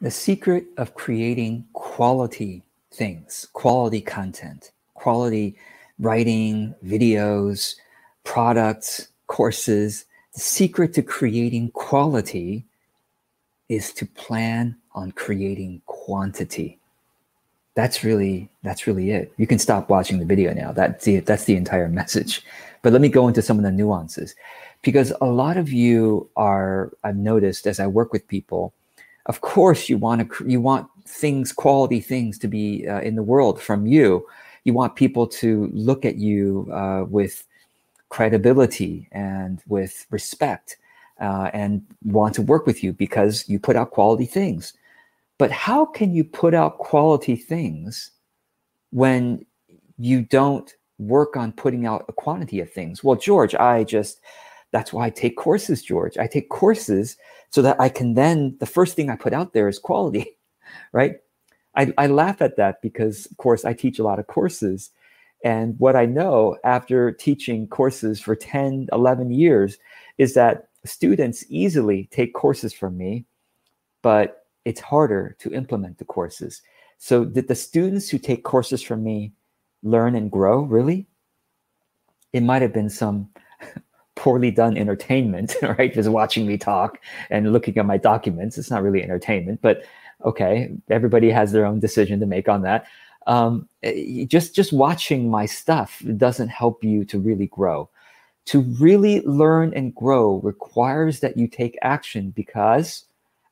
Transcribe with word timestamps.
The 0.00 0.10
secret 0.12 0.66
of 0.76 0.94
creating 0.94 1.66
quality 1.72 2.62
things, 2.92 3.48
quality 3.52 4.00
content, 4.00 4.70
quality 4.94 5.56
writing, 5.98 6.72
videos, 6.84 7.74
products, 8.22 9.08
courses. 9.26 10.04
The 10.34 10.40
secret 10.40 10.94
to 10.94 11.02
creating 11.02 11.72
quality 11.72 12.64
is 13.68 13.92
to 13.94 14.06
plan 14.06 14.76
on 14.94 15.10
creating 15.12 15.82
quantity. 15.86 16.78
That's 17.74 18.04
really 18.04 18.48
that's 18.62 18.86
really 18.86 19.10
it. 19.10 19.32
You 19.36 19.48
can 19.48 19.58
stop 19.58 19.88
watching 19.88 20.20
the 20.20 20.24
video 20.24 20.52
now. 20.54 20.70
That's 20.70 21.04
the 21.04 21.20
that's 21.20 21.44
the 21.44 21.56
entire 21.56 21.88
message. 22.00 22.44
But 22.82 22.92
let 22.92 23.02
me 23.02 23.08
go 23.08 23.26
into 23.26 23.42
some 23.42 23.58
of 23.58 23.64
the 23.64 23.72
nuances 23.72 24.36
because 24.82 25.12
a 25.20 25.26
lot 25.26 25.56
of 25.56 25.72
you 25.72 26.30
are 26.36 26.92
I've 27.02 27.16
noticed 27.16 27.66
as 27.66 27.80
I 27.80 27.88
work 27.88 28.12
with 28.12 28.28
people, 28.28 28.72
of 29.28 29.40
course 29.40 29.88
you 29.88 29.98
want 29.98 30.30
to 30.30 30.48
you 30.48 30.60
want 30.60 30.88
things 31.06 31.52
quality 31.52 32.00
things 32.00 32.38
to 32.38 32.48
be 32.48 32.86
uh, 32.88 33.00
in 33.00 33.14
the 33.14 33.22
world 33.22 33.60
from 33.60 33.86
you. 33.86 34.26
You 34.64 34.74
want 34.74 34.96
people 34.96 35.26
to 35.26 35.70
look 35.72 36.04
at 36.04 36.16
you 36.16 36.68
uh, 36.72 37.04
with 37.08 37.46
credibility 38.08 39.08
and 39.12 39.62
with 39.66 40.06
respect 40.10 40.76
uh, 41.20 41.50
and 41.52 41.84
want 42.04 42.34
to 42.34 42.42
work 42.42 42.66
with 42.66 42.82
you 42.82 42.92
because 42.92 43.48
you 43.48 43.58
put 43.58 43.76
out 43.76 43.90
quality 43.90 44.26
things. 44.26 44.74
But 45.38 45.50
how 45.50 45.84
can 45.84 46.12
you 46.12 46.24
put 46.24 46.54
out 46.54 46.78
quality 46.78 47.36
things 47.36 48.10
when 48.90 49.44
you 49.98 50.22
don't 50.22 50.74
work 50.98 51.36
on 51.36 51.52
putting 51.52 51.86
out 51.86 52.04
a 52.08 52.12
quantity 52.12 52.60
of 52.60 52.70
things? 52.72 53.04
Well, 53.04 53.16
George, 53.16 53.54
I 53.54 53.84
just, 53.84 54.20
that's 54.70 54.92
why 54.92 55.06
I 55.06 55.10
take 55.10 55.36
courses, 55.36 55.82
George. 55.82 56.18
I 56.18 56.26
take 56.26 56.48
courses 56.48 57.16
so 57.50 57.62
that 57.62 57.80
I 57.80 57.88
can 57.88 58.14
then, 58.14 58.56
the 58.60 58.66
first 58.66 58.94
thing 58.96 59.10
I 59.10 59.16
put 59.16 59.32
out 59.32 59.52
there 59.52 59.68
is 59.68 59.78
quality, 59.78 60.36
right? 60.92 61.16
I, 61.74 61.92
I 61.96 62.06
laugh 62.08 62.42
at 62.42 62.56
that 62.56 62.82
because, 62.82 63.26
of 63.26 63.36
course, 63.36 63.64
I 63.64 63.72
teach 63.72 63.98
a 63.98 64.02
lot 64.02 64.18
of 64.18 64.26
courses. 64.26 64.90
And 65.44 65.78
what 65.78 65.96
I 65.96 66.06
know 66.06 66.56
after 66.64 67.12
teaching 67.12 67.68
courses 67.68 68.20
for 68.20 68.34
10, 68.34 68.88
11 68.92 69.30
years 69.30 69.78
is 70.18 70.34
that 70.34 70.68
students 70.84 71.44
easily 71.48 72.08
take 72.10 72.34
courses 72.34 72.72
from 72.72 72.96
me, 72.98 73.24
but 74.02 74.46
it's 74.64 74.80
harder 74.80 75.36
to 75.38 75.54
implement 75.54 75.98
the 75.98 76.04
courses. 76.04 76.62
So, 76.98 77.24
did 77.24 77.46
the 77.46 77.54
students 77.54 78.08
who 78.08 78.18
take 78.18 78.42
courses 78.42 78.82
from 78.82 79.04
me 79.04 79.32
learn 79.84 80.16
and 80.16 80.30
grow 80.30 80.62
really? 80.62 81.06
It 82.32 82.42
might 82.42 82.62
have 82.62 82.72
been 82.72 82.90
some 82.90 83.30
poorly 84.18 84.50
done 84.50 84.76
entertainment, 84.76 85.56
right? 85.62 85.94
Just 85.94 86.10
watching 86.10 86.46
me 86.46 86.58
talk 86.58 86.98
and 87.30 87.52
looking 87.52 87.78
at 87.78 87.86
my 87.86 87.96
documents. 87.96 88.58
It's 88.58 88.70
not 88.70 88.82
really 88.82 89.02
entertainment, 89.02 89.60
but 89.62 89.84
okay, 90.24 90.70
everybody 90.90 91.30
has 91.30 91.52
their 91.52 91.64
own 91.64 91.80
decision 91.80 92.20
to 92.20 92.26
make 92.26 92.48
on 92.48 92.62
that. 92.62 92.86
Um, 93.26 93.68
eh, 93.82 94.24
just 94.24 94.54
just 94.54 94.72
watching 94.72 95.30
my 95.30 95.46
stuff 95.46 96.02
doesn't 96.16 96.48
help 96.48 96.82
you 96.82 97.04
to 97.06 97.18
really 97.18 97.46
grow 97.46 97.88
to 98.48 98.62
really 98.80 99.20
learn 99.26 99.74
and 99.74 99.94
grow 99.94 100.36
requires 100.36 101.20
that 101.20 101.36
you 101.36 101.46
take 101.46 101.76
action 101.82 102.30
because 102.30 103.04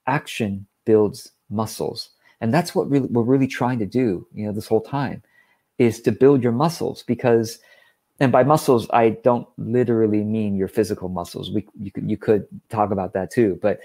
action 0.07 0.67
builds 0.87 1.33
muscles 1.51 2.09
and 2.41 2.55
that's 2.55 2.75
what 2.75 2.89
we're 2.89 3.23
really 3.23 3.47
trying 3.47 3.79
to 3.79 3.85
do 3.85 4.27
you 4.33 4.47
know 4.47 4.53
this 4.53 4.67
whole 4.67 4.81
time 4.81 5.23
is 5.77 6.01
to 6.01 6.11
build 6.11 6.43
your 6.43 6.53
muscles 6.53 7.03
because 7.03 7.59
and 8.21 8.33
by 8.33 8.43
muscles 8.43 8.89
i 8.91 9.11
don't 9.11 9.47
literally 9.59 10.23
mean 10.23 10.57
your 10.57 10.69
physical 10.69 11.09
muscles 11.09 11.51
we 11.51 11.67
you 11.81 11.91
could, 11.91 12.11
you 12.11 12.17
could 12.17 12.47
talk 12.69 12.91
about 12.91 13.13
that 13.13 13.31
too 13.31 13.59
but 13.63 13.81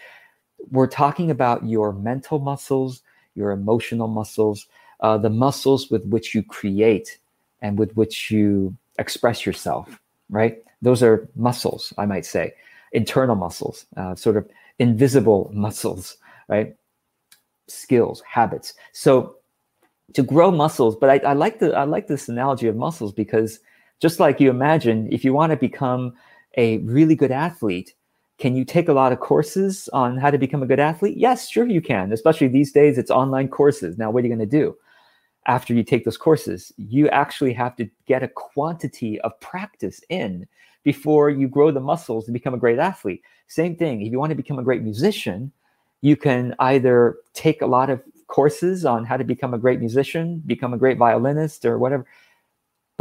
we're 0.71 0.87
talking 0.87 1.31
about 1.31 1.65
your 1.65 1.93
mental 1.93 2.39
muscles 2.39 3.01
your 3.35 3.51
emotional 3.51 4.07
muscles 4.07 4.67
uh, 5.01 5.17
the 5.17 5.29
muscles 5.29 5.89
with 5.89 6.05
which 6.05 6.35
you 6.35 6.43
create 6.43 7.17
and 7.61 7.79
with 7.79 7.95
which 7.95 8.29
you 8.29 8.75
express 8.99 9.45
yourself 9.45 9.99
right 10.29 10.63
those 10.81 11.03
are 11.03 11.27
muscles, 11.35 11.93
I 11.97 12.05
might 12.05 12.25
say, 12.25 12.53
internal 12.91 13.35
muscles, 13.35 13.85
uh, 13.97 14.15
sort 14.15 14.37
of 14.37 14.49
invisible 14.79 15.49
muscles, 15.53 16.17
right? 16.47 16.75
Skills, 17.67 18.21
habits. 18.21 18.73
So 18.93 19.35
to 20.13 20.23
grow 20.23 20.51
muscles, 20.51 20.95
but 20.95 21.09
I, 21.09 21.29
I 21.29 21.33
like 21.33 21.59
the 21.59 21.73
I 21.73 21.83
like 21.83 22.07
this 22.07 22.27
analogy 22.27 22.67
of 22.67 22.75
muscles 22.75 23.13
because 23.13 23.59
just 24.01 24.19
like 24.19 24.39
you 24.39 24.49
imagine, 24.49 25.07
if 25.11 25.23
you 25.23 25.33
want 25.33 25.51
to 25.51 25.57
become 25.57 26.13
a 26.57 26.79
really 26.79 27.15
good 27.15 27.31
athlete, 27.31 27.93
can 28.39 28.55
you 28.55 28.65
take 28.65 28.89
a 28.89 28.93
lot 28.93 29.13
of 29.13 29.19
courses 29.19 29.87
on 29.93 30.17
how 30.17 30.31
to 30.31 30.37
become 30.37 30.63
a 30.63 30.65
good 30.65 30.79
athlete? 30.79 31.15
Yes, 31.17 31.47
sure 31.47 31.67
you 31.67 31.81
can. 31.81 32.11
Especially 32.11 32.47
these 32.47 32.71
days, 32.71 32.97
it's 32.97 33.11
online 33.11 33.47
courses. 33.47 33.97
Now, 33.97 34.11
what 34.11 34.23
are 34.23 34.27
you 34.27 34.35
going 34.35 34.49
to 34.49 34.57
do? 34.57 34.75
after 35.47 35.73
you 35.73 35.83
take 35.83 36.05
those 36.05 36.17
courses, 36.17 36.71
you 36.77 37.09
actually 37.09 37.53
have 37.53 37.75
to 37.75 37.89
get 38.05 38.23
a 38.23 38.27
quantity 38.27 39.19
of 39.21 39.39
practice 39.39 40.01
in 40.09 40.47
before 40.83 41.29
you 41.29 41.47
grow 41.47 41.71
the 41.71 41.79
muscles 41.79 42.25
to 42.25 42.31
become 42.31 42.53
a 42.53 42.57
great 42.57 42.79
athlete. 42.79 43.21
Same 43.47 43.75
thing, 43.75 44.01
if 44.01 44.11
you 44.11 44.19
want 44.19 44.31
to 44.31 44.35
become 44.35 44.59
a 44.59 44.63
great 44.63 44.83
musician, 44.83 45.51
you 46.01 46.15
can 46.15 46.55
either 46.59 47.17
take 47.33 47.61
a 47.61 47.67
lot 47.67 47.89
of 47.89 48.01
courses 48.27 48.85
on 48.85 49.03
how 49.03 49.17
to 49.17 49.23
become 49.23 49.53
a 49.53 49.57
great 49.57 49.79
musician, 49.79 50.41
become 50.45 50.73
a 50.73 50.77
great 50.77 50.97
violinist, 50.97 51.65
or 51.65 51.77
whatever. 51.77 52.05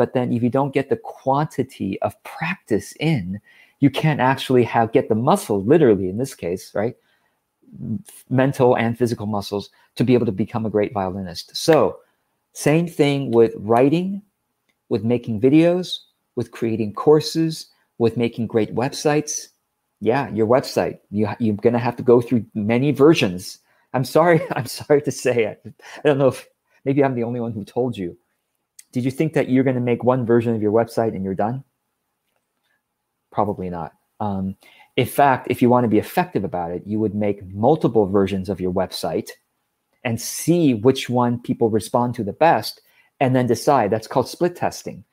But 0.00 0.14
then 0.14 0.32
if 0.32 0.42
you 0.42 0.48
don't 0.48 0.72
get 0.72 0.88
the 0.88 0.96
quantity 0.96 2.00
of 2.00 2.14
practice 2.22 2.94
in, 3.00 3.38
you 3.80 3.90
can't 3.90 4.18
actually 4.18 4.64
have 4.64 4.92
get 4.92 5.10
the 5.10 5.14
muscle, 5.14 5.62
literally 5.62 6.08
in 6.08 6.16
this 6.16 6.34
case, 6.34 6.74
right? 6.74 6.96
Mental 8.30 8.74
and 8.78 8.96
physical 8.96 9.26
muscles 9.26 9.68
to 9.96 10.04
be 10.04 10.14
able 10.14 10.24
to 10.24 10.32
become 10.32 10.64
a 10.64 10.70
great 10.70 10.94
violinist. 10.94 11.54
So, 11.54 11.98
same 12.54 12.88
thing 12.88 13.30
with 13.30 13.52
writing, 13.58 14.22
with 14.88 15.04
making 15.04 15.38
videos, 15.38 15.98
with 16.34 16.50
creating 16.50 16.94
courses, 16.94 17.66
with 17.98 18.16
making 18.16 18.46
great 18.46 18.74
websites. 18.74 19.48
Yeah, 20.00 20.30
your 20.30 20.46
website. 20.46 21.00
You, 21.10 21.28
you're 21.38 21.56
going 21.56 21.74
to 21.74 21.78
have 21.78 21.96
to 21.96 22.02
go 22.02 22.22
through 22.22 22.46
many 22.54 22.90
versions. 22.90 23.58
I'm 23.92 24.06
sorry. 24.06 24.40
I'm 24.52 24.64
sorry 24.64 25.02
to 25.02 25.10
say 25.10 25.44
it. 25.44 25.74
I 25.98 26.08
don't 26.08 26.16
know 26.16 26.28
if 26.28 26.48
maybe 26.86 27.04
I'm 27.04 27.14
the 27.14 27.24
only 27.24 27.40
one 27.40 27.52
who 27.52 27.66
told 27.66 27.98
you. 27.98 28.16
Did 28.92 29.04
you 29.04 29.10
think 29.10 29.34
that 29.34 29.48
you're 29.48 29.64
going 29.64 29.76
to 29.76 29.80
make 29.80 30.04
one 30.04 30.26
version 30.26 30.54
of 30.54 30.62
your 30.62 30.72
website 30.72 31.14
and 31.14 31.24
you're 31.24 31.34
done? 31.34 31.64
Probably 33.30 33.70
not. 33.70 33.92
Um, 34.18 34.56
in 34.96 35.06
fact, 35.06 35.46
if 35.50 35.62
you 35.62 35.70
want 35.70 35.84
to 35.84 35.88
be 35.88 35.98
effective 35.98 36.44
about 36.44 36.72
it, 36.72 36.82
you 36.86 36.98
would 36.98 37.14
make 37.14 37.46
multiple 37.54 38.06
versions 38.06 38.48
of 38.48 38.60
your 38.60 38.72
website 38.72 39.30
and 40.02 40.20
see 40.20 40.74
which 40.74 41.08
one 41.08 41.40
people 41.40 41.70
respond 41.70 42.14
to 42.16 42.24
the 42.24 42.32
best 42.32 42.80
and 43.20 43.34
then 43.36 43.46
decide. 43.46 43.90
That's 43.90 44.06
called 44.06 44.28
split 44.28 44.56
testing 44.56 45.04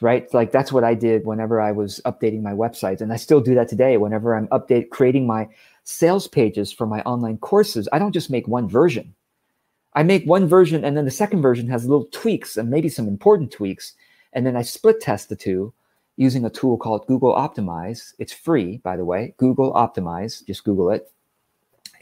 right? 0.00 0.32
Like 0.34 0.52
that's 0.52 0.72
what 0.72 0.84
I 0.84 0.94
did 0.94 1.24
whenever 1.24 1.60
I 1.60 1.72
was 1.72 2.00
updating 2.04 2.42
my 2.42 2.52
websites, 2.52 3.00
and 3.00 3.12
I 3.12 3.16
still 3.16 3.40
do 3.40 3.54
that 3.54 3.68
today. 3.68 3.96
Whenever 3.96 4.34
I'm 4.34 4.48
update 4.48 4.90
creating 4.90 5.26
my 5.26 5.48
sales 5.84 6.28
pages 6.28 6.72
for 6.72 6.86
my 6.86 7.00
online 7.02 7.38
courses, 7.38 7.88
I 7.92 7.98
don't 7.98 8.12
just 8.12 8.30
make 8.30 8.46
one 8.48 8.68
version. 8.68 9.14
I 9.96 10.02
make 10.02 10.24
one 10.26 10.46
version, 10.46 10.84
and 10.84 10.96
then 10.96 11.06
the 11.06 11.10
second 11.10 11.42
version 11.42 11.68
has 11.68 11.88
little 11.88 12.06
tweaks 12.12 12.58
and 12.58 12.70
maybe 12.70 12.88
some 12.88 13.08
important 13.08 13.50
tweaks, 13.50 13.94
and 14.34 14.46
then 14.46 14.54
I 14.54 14.62
split 14.62 15.00
test 15.00 15.30
the 15.30 15.36
two 15.36 15.72
using 16.16 16.44
a 16.44 16.50
tool 16.50 16.76
called 16.76 17.06
Google 17.06 17.34
Optimize. 17.34 18.14
It's 18.18 18.32
free, 18.32 18.78
by 18.78 18.96
the 18.96 19.04
way. 19.04 19.34
Google 19.38 19.72
Optimize, 19.72 20.46
just 20.46 20.64
Google 20.64 20.90
it, 20.90 21.10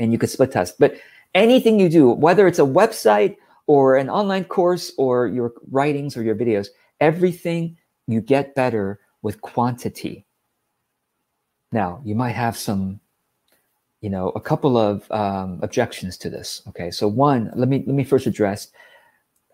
and 0.01 0.13
you 0.13 0.19
can 0.19 0.29
split 0.29 0.53
test. 0.53 0.79
But 0.79 0.97
anything 1.35 1.79
you 1.79 1.89
do, 1.89 2.11
whether 2.11 2.47
it's 2.47 2.59
a 2.59 2.63
website 2.63 3.37
or 3.69 3.97
an 3.97 4.11
online 4.11 4.45
course 4.45 4.93
or 4.99 5.29
your 5.29 5.53
writings 5.71 6.17
or 6.17 6.23
your 6.23 6.35
videos, 6.35 6.69
everything 7.01 7.77
you 8.07 8.21
get 8.21 8.55
better 8.55 9.01
with 9.23 9.41
quantity. 9.41 10.27
Now, 11.73 12.03
you 12.05 12.15
might 12.15 12.37
have 12.37 12.57
some, 12.57 13.01
you 14.05 14.11
know, 14.11 14.29
a 14.37 14.41
couple 14.41 14.77
of 14.77 15.11
um, 15.11 15.59
objections 15.63 16.19
to 16.19 16.29
this. 16.29 16.61
Okay, 16.69 16.91
so 16.91 17.09
one, 17.09 17.51
let 17.55 17.71
me 17.71 17.83
let 17.87 17.97
me 17.97 18.05
first 18.05 18.27
address. 18.27 18.69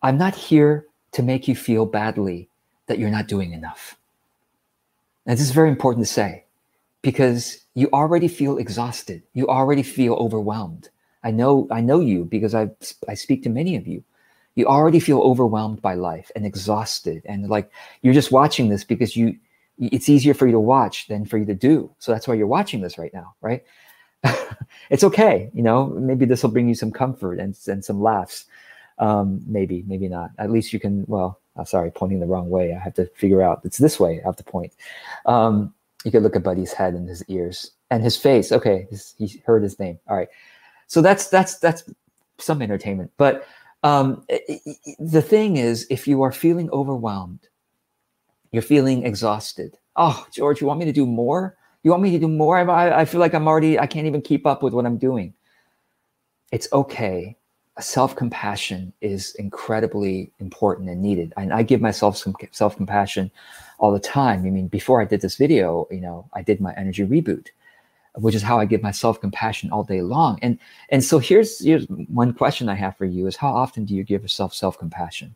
I'm 0.02 0.19
not 0.19 0.35
here 0.35 0.87
to 1.12 1.23
make 1.23 1.47
you 1.47 1.55
feel 1.55 1.87
badly 1.87 2.49
that 2.88 2.99
you're 2.99 3.11
not 3.11 3.29
doing 3.29 3.52
enough. 3.52 3.97
And 5.25 5.38
this 5.38 5.47
is 5.47 5.52
very 5.52 5.69
important 5.69 6.05
to 6.05 6.12
say 6.12 6.47
because 7.00 7.64
you 7.75 7.88
already 7.93 8.26
feel 8.26 8.58
exhausted. 8.58 9.23
You 9.35 9.47
already 9.47 9.85
feel 9.85 10.14
overwhelmed. 10.14 10.88
I 11.23 11.31
know 11.31 11.69
I 11.70 11.81
know 11.81 12.00
you 12.00 12.25
because 12.25 12.53
I 12.53 12.70
I 13.06 13.14
speak 13.14 13.44
to 13.44 13.50
many 13.50 13.76
of 13.76 13.87
you 13.87 14.03
you 14.56 14.67
already 14.67 14.99
feel 14.99 15.20
overwhelmed 15.20 15.81
by 15.81 15.94
life 15.94 16.32
and 16.35 16.44
exhausted 16.44 17.23
and 17.25 17.49
like 17.49 17.70
you're 18.03 18.20
just 18.20 18.32
watching 18.32 18.69
this 18.69 18.82
because 18.82 19.14
you 19.14 19.38
it's 19.79 20.08
easier 20.08 20.35
for 20.35 20.46
you 20.46 20.53
to 20.53 20.61
watch 20.61 21.06
than 21.06 21.25
for 21.25 21.38
you 21.38 21.46
to 21.46 21.55
do 21.55 21.88
so 22.00 22.11
that's 22.11 22.26
why 22.26 22.35
you're 22.35 22.56
watching 22.58 22.81
this 22.81 22.99
right 22.99 23.14
now 23.14 23.32
right 23.41 23.62
it's 24.90 25.05
okay 25.05 25.50
you 25.55 25.62
know 25.62 25.87
maybe 25.87 26.25
this 26.25 26.43
will 26.43 26.50
bring 26.50 26.69
you 26.69 26.75
some 26.75 26.90
comfort 26.90 27.38
and, 27.38 27.56
and 27.67 27.84
some 27.84 28.00
laughs. 28.00 28.44
Um, 28.99 29.40
maybe 29.46 29.82
maybe 29.87 30.08
not. 30.08 30.31
At 30.38 30.50
least 30.50 30.72
you 30.72 30.81
can 30.81 31.05
well 31.08 31.40
uh, 31.56 31.64
sorry 31.64 31.90
pointing 31.90 32.20
the 32.20 32.26
wrong 32.26 32.50
way. 32.50 32.75
I 32.75 32.78
have 32.78 32.94
to 32.94 33.06
figure 33.17 33.43
out 33.43 33.62
it's 33.64 33.78
this 33.78 33.99
way 33.99 34.20
i 34.20 34.26
have 34.26 34.37
to 34.37 34.44
point. 34.44 34.75
Um, 35.26 35.75
you 36.05 36.11
could 36.11 36.22
look 36.22 36.37
at 36.37 36.43
buddy's 36.43 36.72
head 36.72 36.94
and 36.94 37.08
his 37.08 37.25
ears 37.28 37.72
and 37.90 38.02
his 38.02 38.17
face. 38.17 38.52
Okay 38.52 38.87
his, 38.90 39.14
he 39.19 39.43
heard 39.46 39.62
his 39.62 39.78
name. 39.78 39.99
All 40.06 40.17
right. 40.17 40.28
So 40.87 41.00
that's 41.00 41.28
that's 41.28 41.58
that's 41.58 41.84
some 42.38 42.62
entertainment. 42.62 43.11
But 43.17 43.46
um, 43.82 44.26
the 44.99 45.22
thing 45.22 45.56
is, 45.56 45.87
if 45.88 46.06
you 46.06 46.22
are 46.22 46.32
feeling 46.32 46.70
overwhelmed, 46.70 47.49
you're 48.52 48.62
feeling 48.62 49.06
exhausted. 49.06 49.78
Oh, 49.96 50.26
George, 50.32 50.61
you 50.61 50.67
want 50.67 50.81
me 50.81 50.87
to 50.87 50.93
do 50.93 51.06
more? 51.06 51.56
You 51.82 51.91
want 51.91 52.03
me 52.03 52.11
to 52.11 52.19
do 52.19 52.29
more? 52.29 52.59
I, 52.59 53.00
I 53.00 53.05
feel 53.05 53.21
like 53.21 53.35
I'm 53.35 53.49
already, 53.49 53.79
I 53.79 53.87
can't 53.87 54.06
even 54.06 54.21
keep 54.21 54.47
up 54.47 54.62
with 54.62 54.75
what 54.75 54.85
I'm 54.85 54.99
doing. 54.99 55.32
It's 56.53 56.69
okay. 56.73 57.37
Self 57.79 58.15
compassion 58.15 58.93
is 59.00 59.35
incredibly 59.37 60.31
important 60.38 60.91
and 60.91 61.00
needed. 61.00 61.32
And 61.38 61.53
I 61.53 61.62
give 61.62 61.81
myself 61.81 62.17
some 62.19 62.35
self 62.50 62.77
compassion 62.77 63.31
all 63.79 63.93
the 63.93 64.00
time. 64.00 64.44
I 64.44 64.50
mean, 64.50 64.69
before 64.69 65.00
I 65.00 65.06
did 65.06 65.23
this 65.23 65.37
video, 65.37 65.88
you 65.91 66.00
know, 66.00 66.29
I 66.35 66.43
did 66.43 66.61
my 66.61 66.75
energy 66.75 67.06
reboot, 67.06 67.47
which 68.17 68.35
is 68.35 68.43
how 68.43 68.59
I 68.59 68.67
give 68.67 68.82
myself 68.82 69.19
compassion 69.21 69.71
all 69.71 69.85
day 69.85 70.03
long. 70.03 70.38
And 70.43 70.59
and 70.91 71.03
so 71.03 71.19
here's 71.19 71.65
here's 71.65 71.87
one 71.87 72.35
question 72.35 72.69
I 72.69 72.75
have 72.75 72.99
for 72.99 73.06
you 73.06 73.27
is 73.27 73.37
how 73.37 73.55
often 73.55 73.87
do 73.87 73.94
you 73.94 74.05
give 74.05 74.21
yourself 74.21 74.53
self 74.53 74.79
compassion? 74.79 75.35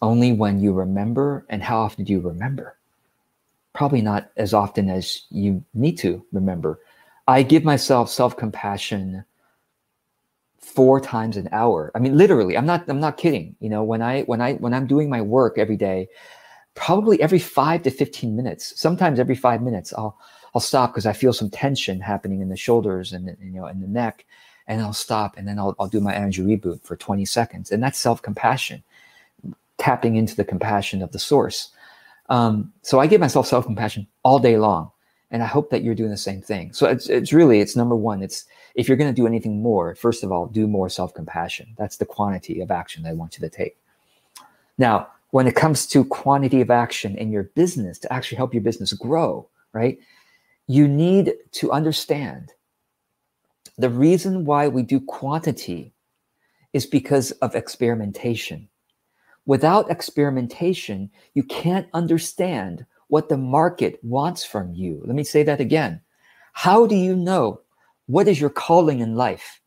Only 0.00 0.32
when 0.32 0.60
you 0.60 0.72
remember, 0.72 1.44
and 1.48 1.62
how 1.62 1.80
often 1.80 2.04
do 2.04 2.12
you 2.12 2.20
remember? 2.20 2.76
Probably 3.74 4.02
not 4.02 4.30
as 4.36 4.52
often 4.52 4.90
as 4.90 5.22
you 5.30 5.64
need 5.74 5.96
to 5.98 6.24
remember. 6.32 6.80
I 7.26 7.42
give 7.42 7.64
myself 7.64 8.10
self 8.10 8.36
compassion 8.36 9.24
four 10.58 11.00
times 11.00 11.36
an 11.36 11.48
hour. 11.52 11.90
I 11.94 11.98
mean, 11.98 12.16
literally, 12.16 12.56
I'm 12.56 12.66
not, 12.66 12.88
I'm 12.88 13.00
not 13.00 13.16
kidding. 13.16 13.56
You 13.60 13.68
know, 13.68 13.82
when 13.82 14.00
I, 14.00 14.22
when 14.22 14.40
I, 14.40 14.54
when 14.54 14.72
I'm 14.72 14.86
doing 14.86 15.10
my 15.10 15.20
work 15.20 15.58
every 15.58 15.76
day, 15.76 16.08
probably 16.74 17.20
every 17.20 17.38
five 17.38 17.82
to 17.82 17.90
15 17.90 18.34
minutes, 18.34 18.78
sometimes 18.80 19.18
every 19.18 19.34
five 19.34 19.62
minutes, 19.62 19.92
I'll, 19.96 20.18
I'll 20.54 20.60
stop 20.60 20.92
because 20.92 21.06
I 21.06 21.12
feel 21.12 21.32
some 21.32 21.50
tension 21.50 22.00
happening 22.00 22.40
in 22.40 22.48
the 22.48 22.56
shoulders 22.56 23.12
and, 23.12 23.36
you 23.40 23.50
know, 23.50 23.66
in 23.66 23.80
the 23.80 23.88
neck 23.88 24.24
and 24.66 24.80
I'll 24.80 24.92
stop 24.92 25.36
and 25.36 25.46
then 25.46 25.58
I'll, 25.58 25.74
I'll 25.78 25.88
do 25.88 26.00
my 26.00 26.14
energy 26.14 26.42
reboot 26.42 26.82
for 26.82 26.96
20 26.96 27.24
seconds. 27.24 27.70
And 27.70 27.82
that's 27.82 27.98
self 27.98 28.22
compassion, 28.22 28.82
tapping 29.78 30.16
into 30.16 30.36
the 30.36 30.44
compassion 30.44 31.02
of 31.02 31.12
the 31.12 31.18
source. 31.18 31.70
Um, 32.28 32.72
so 32.82 32.98
I 32.98 33.06
give 33.06 33.20
myself 33.20 33.46
self 33.46 33.64
compassion 33.64 34.06
all 34.22 34.38
day 34.38 34.56
long. 34.56 34.90
And 35.30 35.42
I 35.42 35.46
hope 35.46 35.70
that 35.70 35.82
you're 35.82 35.94
doing 35.94 36.10
the 36.10 36.16
same 36.16 36.42
thing. 36.42 36.74
So 36.74 36.86
it's, 36.86 37.08
it's 37.08 37.32
really, 37.32 37.60
it's 37.60 37.74
number 37.74 37.96
one, 37.96 38.22
it's, 38.22 38.44
if 38.74 38.86
you're 38.86 38.98
going 38.98 39.12
to 39.12 39.18
do 39.18 39.26
anything 39.26 39.62
more, 39.62 39.94
first 39.94 40.22
of 40.22 40.30
all, 40.30 40.46
do 40.46 40.66
more 40.66 40.90
self 40.90 41.14
compassion. 41.14 41.74
That's 41.78 41.96
the 41.96 42.04
quantity 42.04 42.60
of 42.60 42.70
action 42.70 43.06
I 43.06 43.14
want 43.14 43.38
you 43.38 43.40
to 43.40 43.54
take. 43.54 43.78
Now, 44.76 45.08
when 45.30 45.46
it 45.46 45.56
comes 45.56 45.86
to 45.86 46.04
quantity 46.04 46.60
of 46.60 46.70
action 46.70 47.16
in 47.16 47.32
your 47.32 47.44
business 47.44 47.98
to 48.00 48.12
actually 48.12 48.36
help 48.36 48.52
your 48.52 48.62
business 48.62 48.92
grow, 48.92 49.48
right? 49.72 49.98
You 50.66 50.86
need 50.86 51.32
to 51.52 51.72
understand 51.72 52.52
the 53.78 53.88
reason 53.88 54.44
why 54.44 54.68
we 54.68 54.82
do 54.82 55.00
quantity 55.00 55.94
is 56.74 56.84
because 56.84 57.30
of 57.32 57.54
experimentation. 57.54 58.68
Without 59.44 59.90
experimentation, 59.90 61.10
you 61.34 61.42
can't 61.42 61.88
understand 61.94 62.86
what 63.08 63.28
the 63.28 63.36
market 63.36 63.98
wants 64.02 64.44
from 64.44 64.72
you. 64.72 65.02
Let 65.04 65.16
me 65.16 65.24
say 65.24 65.42
that 65.42 65.60
again. 65.60 66.00
How 66.52 66.86
do 66.86 66.94
you 66.94 67.16
know 67.16 67.60
what 68.06 68.28
is 68.28 68.40
your 68.40 68.50
calling 68.50 69.00
in 69.00 69.16
life? 69.16 69.60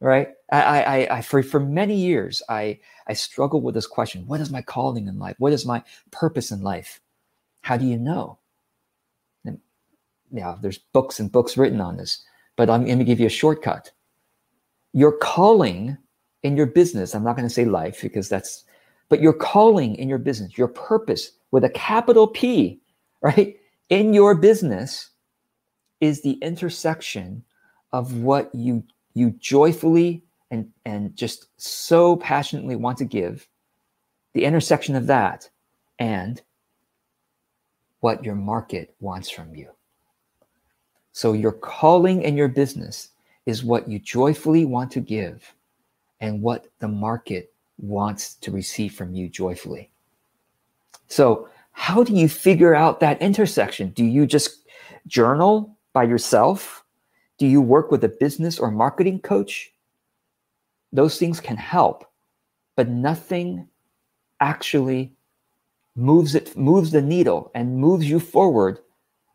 Right? 0.00 0.28
I, 0.50 0.82
I, 0.82 1.16
I, 1.16 1.22
for, 1.22 1.42
for 1.42 1.60
many 1.60 1.94
years, 1.94 2.42
I, 2.48 2.78
I 3.06 3.12
struggled 3.12 3.64
with 3.64 3.74
this 3.74 3.86
question. 3.86 4.26
What 4.26 4.40
is 4.40 4.50
my 4.50 4.62
calling 4.62 5.08
in 5.08 5.18
life? 5.18 5.36
What 5.38 5.52
is 5.52 5.66
my 5.66 5.82
purpose 6.10 6.50
in 6.50 6.62
life? 6.62 7.00
How 7.62 7.76
do 7.76 7.84
you 7.84 7.98
know? 7.98 8.38
And, 9.44 9.58
yeah, 10.32 10.56
there's 10.60 10.78
books 10.78 11.20
and 11.20 11.30
books 11.30 11.56
written 11.56 11.80
on 11.80 11.96
this, 11.96 12.24
but 12.56 12.70
I'm 12.70 12.84
going 12.84 12.98
to 12.98 13.04
give 13.04 13.20
you 13.20 13.26
a 13.26 13.30
shortcut. 13.30 13.90
Your 14.92 15.12
calling 15.12 15.98
in 16.42 16.56
your 16.56 16.66
business, 16.66 17.14
I'm 17.14 17.24
not 17.24 17.36
going 17.36 17.48
to 17.48 17.54
say 17.54 17.64
life 17.64 18.00
because 18.00 18.28
that's, 18.28 18.64
but 19.08 19.20
your 19.20 19.32
calling 19.32 19.94
in 19.96 20.08
your 20.08 20.18
business, 20.18 20.58
your 20.58 20.68
purpose 20.68 21.32
with 21.50 21.64
a 21.64 21.70
capital 21.70 22.26
P, 22.26 22.80
right, 23.22 23.56
in 23.88 24.12
your 24.12 24.34
business 24.34 25.10
is 26.00 26.22
the 26.22 26.32
intersection 26.42 27.42
of 27.92 28.14
what 28.18 28.54
you 28.54 28.82
you 29.14 29.30
joyfully 29.38 30.22
and 30.50 30.70
and 30.84 31.16
just 31.16 31.46
so 31.56 32.16
passionately 32.16 32.76
want 32.76 32.98
to 32.98 33.04
give 33.04 33.48
the 34.34 34.44
intersection 34.44 34.94
of 34.94 35.06
that 35.06 35.48
and 35.98 36.42
what 38.00 38.24
your 38.24 38.34
market 38.34 38.94
wants 39.00 39.30
from 39.30 39.54
you. 39.54 39.70
So 41.12 41.32
your 41.32 41.52
calling 41.52 42.22
in 42.22 42.36
your 42.36 42.48
business 42.48 43.08
is 43.46 43.64
what 43.64 43.88
you 43.88 43.98
joyfully 43.98 44.66
want 44.66 44.90
to 44.92 45.00
give 45.00 45.54
and 46.20 46.42
what 46.42 46.66
the 46.80 46.88
market 46.88 47.54
wants 47.78 48.34
to 48.36 48.50
receive 48.50 48.94
from 48.94 49.14
you 49.14 49.28
joyfully. 49.28 49.90
So 51.08 51.48
how 51.72 52.02
do 52.02 52.14
you 52.14 52.28
figure 52.28 52.74
out 52.74 53.00
that 53.00 53.20
intersection? 53.20 53.90
Do 53.90 54.04
you 54.04 54.26
just 54.26 54.64
journal 55.06 55.76
by 55.92 56.04
yourself? 56.04 56.84
Do 57.38 57.46
you 57.46 57.60
work 57.60 57.90
with 57.90 58.02
a 58.04 58.08
business 58.08 58.58
or 58.58 58.70
marketing 58.70 59.20
coach? 59.20 59.72
Those 60.92 61.18
things 61.18 61.40
can 61.40 61.56
help, 61.56 62.10
but 62.76 62.88
nothing 62.88 63.68
actually 64.40 65.12
moves 65.96 66.34
it 66.34 66.56
moves 66.56 66.90
the 66.92 67.02
needle 67.02 67.50
and 67.54 67.78
moves 67.78 68.08
you 68.08 68.20
forward 68.20 68.80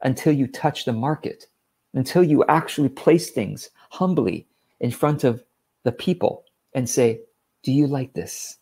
until 0.03 0.33
you 0.33 0.47
touch 0.47 0.85
the 0.85 0.93
market, 0.93 1.47
until 1.93 2.23
you 2.23 2.43
actually 2.45 2.89
place 2.89 3.29
things 3.29 3.69
humbly 3.89 4.47
in 4.79 4.91
front 4.91 5.23
of 5.23 5.43
the 5.83 5.91
people 5.91 6.43
and 6.73 6.89
say, 6.89 7.21
"Do 7.63 7.71
you 7.71 7.87
like 7.87 8.13
this? 8.13 8.57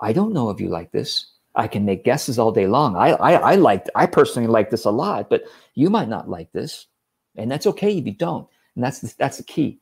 I 0.00 0.12
don't 0.12 0.32
know 0.32 0.50
if 0.50 0.60
you 0.60 0.68
like 0.68 0.92
this. 0.92 1.32
I 1.54 1.68
can 1.68 1.84
make 1.84 2.04
guesses 2.04 2.38
all 2.38 2.52
day 2.52 2.66
long. 2.66 2.96
I 2.96 3.12
I, 3.12 3.32
I 3.32 3.54
like 3.56 3.86
I 3.94 4.06
personally 4.06 4.48
like 4.48 4.70
this 4.70 4.84
a 4.84 4.90
lot, 4.90 5.30
but 5.30 5.44
you 5.74 5.90
might 5.90 6.08
not 6.08 6.28
like 6.28 6.52
this, 6.52 6.86
and 7.36 7.50
that's 7.50 7.66
okay 7.66 7.96
if 7.98 8.06
you 8.06 8.12
don't. 8.12 8.48
And 8.74 8.84
that's 8.84 9.00
the, 9.00 9.14
that's 9.18 9.38
the 9.38 9.42
key. 9.42 9.80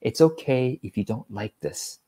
It's 0.00 0.20
okay 0.20 0.78
if 0.82 0.96
you 0.96 1.04
don't 1.04 1.28
like 1.30 1.54
this. 1.60 1.98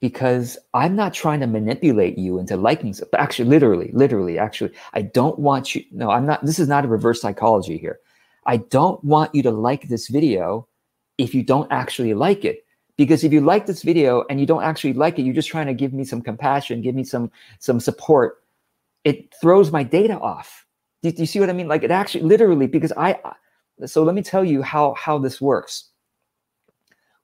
Because 0.00 0.58
I'm 0.74 0.94
not 0.94 1.14
trying 1.14 1.40
to 1.40 1.46
manipulate 1.46 2.18
you 2.18 2.38
into 2.38 2.56
liking. 2.56 2.94
But 3.10 3.18
actually, 3.18 3.48
literally, 3.48 3.90
literally, 3.92 4.38
actually, 4.38 4.72
I 4.92 5.02
don't 5.02 5.38
want 5.38 5.74
you. 5.74 5.84
No, 5.90 6.10
I'm 6.10 6.26
not. 6.26 6.44
This 6.44 6.58
is 6.58 6.68
not 6.68 6.84
a 6.84 6.88
reverse 6.88 7.20
psychology 7.20 7.78
here. 7.78 7.98
I 8.44 8.58
don't 8.58 9.02
want 9.02 9.34
you 9.34 9.42
to 9.42 9.50
like 9.50 9.88
this 9.88 10.08
video 10.08 10.68
if 11.18 11.34
you 11.34 11.42
don't 11.42 11.70
actually 11.72 12.14
like 12.14 12.44
it. 12.44 12.65
Because 12.96 13.24
if 13.24 13.32
you 13.32 13.40
like 13.40 13.66
this 13.66 13.82
video 13.82 14.24
and 14.30 14.40
you 14.40 14.46
don't 14.46 14.62
actually 14.62 14.94
like 14.94 15.18
it, 15.18 15.22
you're 15.22 15.34
just 15.34 15.48
trying 15.48 15.66
to 15.66 15.74
give 15.74 15.92
me 15.92 16.04
some 16.04 16.22
compassion, 16.22 16.80
give 16.80 16.94
me 16.94 17.04
some 17.04 17.30
some 17.58 17.80
support. 17.80 18.42
It 19.04 19.34
throws 19.40 19.70
my 19.70 19.82
data 19.82 20.18
off. 20.18 20.66
Do, 21.02 21.12
do 21.12 21.22
you 21.22 21.26
see 21.26 21.38
what 21.38 21.50
I 21.50 21.52
mean? 21.52 21.68
Like 21.68 21.82
it 21.82 21.90
actually, 21.90 22.24
literally, 22.24 22.66
because 22.66 22.92
I 22.96 23.18
so 23.84 24.02
let 24.02 24.14
me 24.14 24.22
tell 24.22 24.44
you 24.44 24.62
how, 24.62 24.94
how 24.94 25.18
this 25.18 25.40
works. 25.40 25.90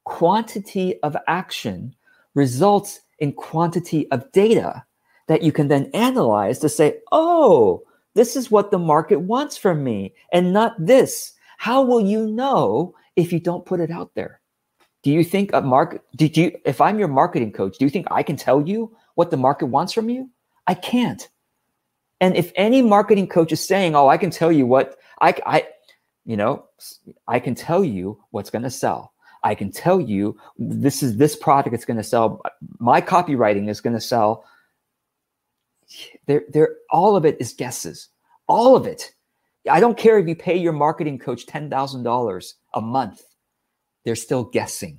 Quantity 0.05 1.01
of 1.03 1.17
action 1.27 1.95
results 2.35 3.01
in 3.21 3.33
quantity 3.33 4.11
of 4.11 4.31
data 4.33 4.85
that 5.29 5.43
you 5.43 5.53
can 5.53 5.69
then 5.69 5.91
analyze 5.95 6.59
to 6.59 6.69
say, 6.69 6.99
oh, 7.13 7.83
this 8.15 8.37
is 8.37 8.51
what 8.51 8.71
the 8.71 8.79
market 8.79 9.21
wants 9.21 9.57
from 9.57 9.83
me 9.83 10.13
and 10.33 10.53
not 10.53 10.75
this. 10.79 11.33
How 11.57 11.83
will 11.83 12.01
you 12.01 12.27
know 12.27 12.95
if 13.17 13.33
you 13.33 13.41
don't 13.41 13.65
put 13.65 13.81
it 13.81 13.91
out 13.91 14.15
there? 14.15 14.41
Do 15.03 15.11
you 15.11 15.25
think 15.25 15.53
a 15.53 15.61
market, 15.61 16.03
did 16.15 16.37
you, 16.37 16.57
if 16.65 16.81
I'm 16.81 16.99
your 16.99 17.09
marketing 17.09 17.53
coach, 17.53 17.79
do 17.79 17.85
you 17.85 17.91
think 17.91 18.07
I 18.11 18.23
can 18.23 18.37
tell 18.37 18.67
you 18.67 18.95
what 19.15 19.31
the 19.31 19.37
market 19.37 19.67
wants 19.67 19.93
from 19.93 20.09
you? 20.09 20.31
I 20.67 20.75
can't. 20.75 21.29
And 22.21 22.37
if 22.37 22.53
any 22.55 22.83
marketing 22.83 23.27
coach 23.27 23.51
is 23.51 23.67
saying, 23.67 23.97
oh, 23.97 24.09
I 24.09 24.17
can 24.17 24.31
tell 24.31 24.53
you 24.53 24.65
what 24.65 24.97
I, 25.21 25.35
I, 25.45 25.67
you 26.25 26.37
know 26.37 26.65
i 27.29 27.39
can 27.39 27.55
tell 27.55 27.85
you 27.85 28.19
what's 28.31 28.51
going 28.51 28.63
to 28.63 28.71
sell 28.71 29.13
i 29.43 29.55
can 29.55 29.71
tell 29.71 30.01
you 30.01 30.37
this 30.59 31.03
is 31.03 31.17
this 31.17 31.37
product 31.37 31.75
is 31.75 31.85
going 31.85 31.97
to 31.97 32.03
sell 32.03 32.41
my 32.79 33.01
copywriting 33.01 33.69
is 33.69 33.81
going 33.81 33.95
to 33.95 34.01
sell 34.01 34.45
there 36.27 36.45
there 36.53 36.77
all 36.91 37.17
of 37.17 37.25
it 37.25 37.37
is 37.41 37.53
guesses 37.53 38.09
all 38.47 38.77
of 38.77 38.87
it 38.87 39.13
i 39.71 39.81
don't 39.81 39.99
care 39.99 40.19
if 40.19 40.29
you 40.29 40.37
pay 40.37 40.57
your 40.57 40.73
marketing 40.73 41.19
coach 41.19 41.47
$10000 41.47 42.55
a 42.75 42.81
month 42.81 43.23
they're 44.05 44.17
still 44.17 44.45
guessing 44.45 44.99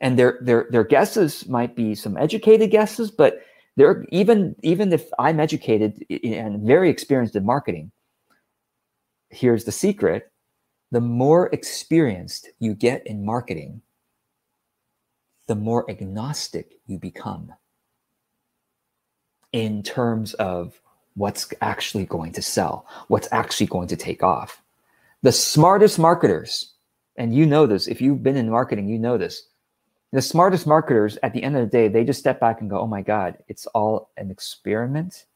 and 0.00 0.18
their 0.18 0.38
their 0.42 0.66
their 0.70 0.84
guesses 0.84 1.48
might 1.48 1.74
be 1.76 1.94
some 1.94 2.16
educated 2.16 2.70
guesses 2.70 3.10
but 3.10 3.40
they're 3.76 4.04
even 4.10 4.54
even 4.62 4.92
if 4.92 5.08
i'm 5.18 5.40
educated 5.40 6.04
and 6.24 6.66
very 6.66 6.90
experienced 6.90 7.36
in 7.36 7.44
marketing 7.44 7.90
here's 9.30 9.64
the 9.64 9.72
secret 9.72 10.30
the 10.90 11.00
more 11.00 11.48
experienced 11.52 12.50
you 12.58 12.74
get 12.74 13.06
in 13.06 13.24
marketing, 13.24 13.82
the 15.46 15.54
more 15.54 15.88
agnostic 15.88 16.80
you 16.86 16.98
become 16.98 17.52
in 19.52 19.82
terms 19.82 20.34
of 20.34 20.80
what's 21.14 21.52
actually 21.60 22.06
going 22.06 22.32
to 22.32 22.42
sell, 22.42 22.86
what's 23.08 23.28
actually 23.32 23.66
going 23.66 23.88
to 23.88 23.96
take 23.96 24.22
off. 24.22 24.62
The 25.22 25.32
smartest 25.32 25.98
marketers, 25.98 26.69
and 27.20 27.34
you 27.34 27.44
know 27.44 27.66
this, 27.66 27.86
if 27.86 28.00
you've 28.00 28.22
been 28.22 28.38
in 28.38 28.48
marketing, 28.48 28.88
you 28.88 28.98
know 28.98 29.18
this. 29.18 29.42
The 30.10 30.22
smartest 30.22 30.66
marketers 30.66 31.18
at 31.22 31.34
the 31.34 31.42
end 31.42 31.54
of 31.54 31.60
the 31.60 31.70
day, 31.70 31.86
they 31.86 32.02
just 32.02 32.18
step 32.18 32.40
back 32.40 32.62
and 32.62 32.70
go, 32.70 32.80
oh 32.80 32.86
my 32.86 33.02
God, 33.02 33.36
it's 33.46 33.66
all 33.66 34.10
an 34.16 34.30
experiment. 34.30 35.26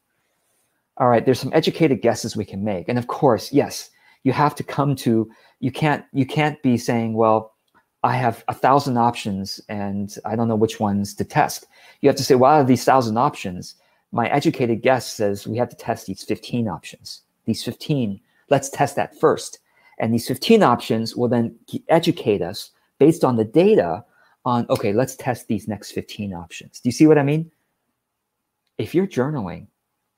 All 0.97 1.07
right, 1.07 1.23
there's 1.23 1.39
some 1.39 1.53
educated 1.53 2.01
guesses 2.01 2.35
we 2.35 2.43
can 2.43 2.63
make. 2.63 2.89
And 2.89 2.97
of 2.97 3.05
course, 3.05 3.53
yes, 3.53 3.91
you 4.23 4.33
have 4.33 4.55
to 4.55 4.63
come 4.63 4.95
to, 4.95 5.29
you 5.59 5.71
can't, 5.71 6.03
you 6.11 6.25
can't 6.25 6.59
be 6.63 6.75
saying, 6.75 7.13
well, 7.13 7.53
I 8.01 8.15
have 8.15 8.43
a 8.47 8.53
thousand 8.55 8.97
options 8.97 9.61
and 9.69 10.17
I 10.25 10.35
don't 10.35 10.47
know 10.47 10.55
which 10.55 10.79
ones 10.79 11.13
to 11.13 11.23
test. 11.23 11.67
You 12.01 12.09
have 12.09 12.17
to 12.17 12.23
say, 12.23 12.33
well, 12.33 12.53
out 12.53 12.61
of 12.61 12.67
these 12.67 12.83
thousand 12.83 13.19
options, 13.19 13.75
my 14.11 14.27
educated 14.29 14.81
guess 14.81 15.13
says 15.13 15.45
we 15.45 15.57
have 15.57 15.69
to 15.69 15.75
test 15.75 16.07
these 16.07 16.23
15 16.23 16.67
options. 16.67 17.21
These 17.45 17.63
15, 17.63 18.19
let's 18.49 18.71
test 18.71 18.95
that 18.95 19.19
first. 19.19 19.59
And 19.97 20.13
these 20.13 20.27
15 20.27 20.63
options 20.63 21.15
will 21.15 21.29
then 21.29 21.55
educate 21.89 22.41
us 22.41 22.71
based 22.99 23.23
on 23.23 23.35
the 23.35 23.45
data 23.45 24.03
on, 24.45 24.65
okay, 24.69 24.93
let's 24.93 25.15
test 25.15 25.47
these 25.47 25.67
next 25.67 25.91
15 25.91 26.33
options. 26.33 26.79
Do 26.79 26.87
you 26.89 26.93
see 26.93 27.07
what 27.07 27.17
I 27.17 27.23
mean? 27.23 27.51
If 28.77 28.93
you're 28.93 29.07
journaling, 29.07 29.67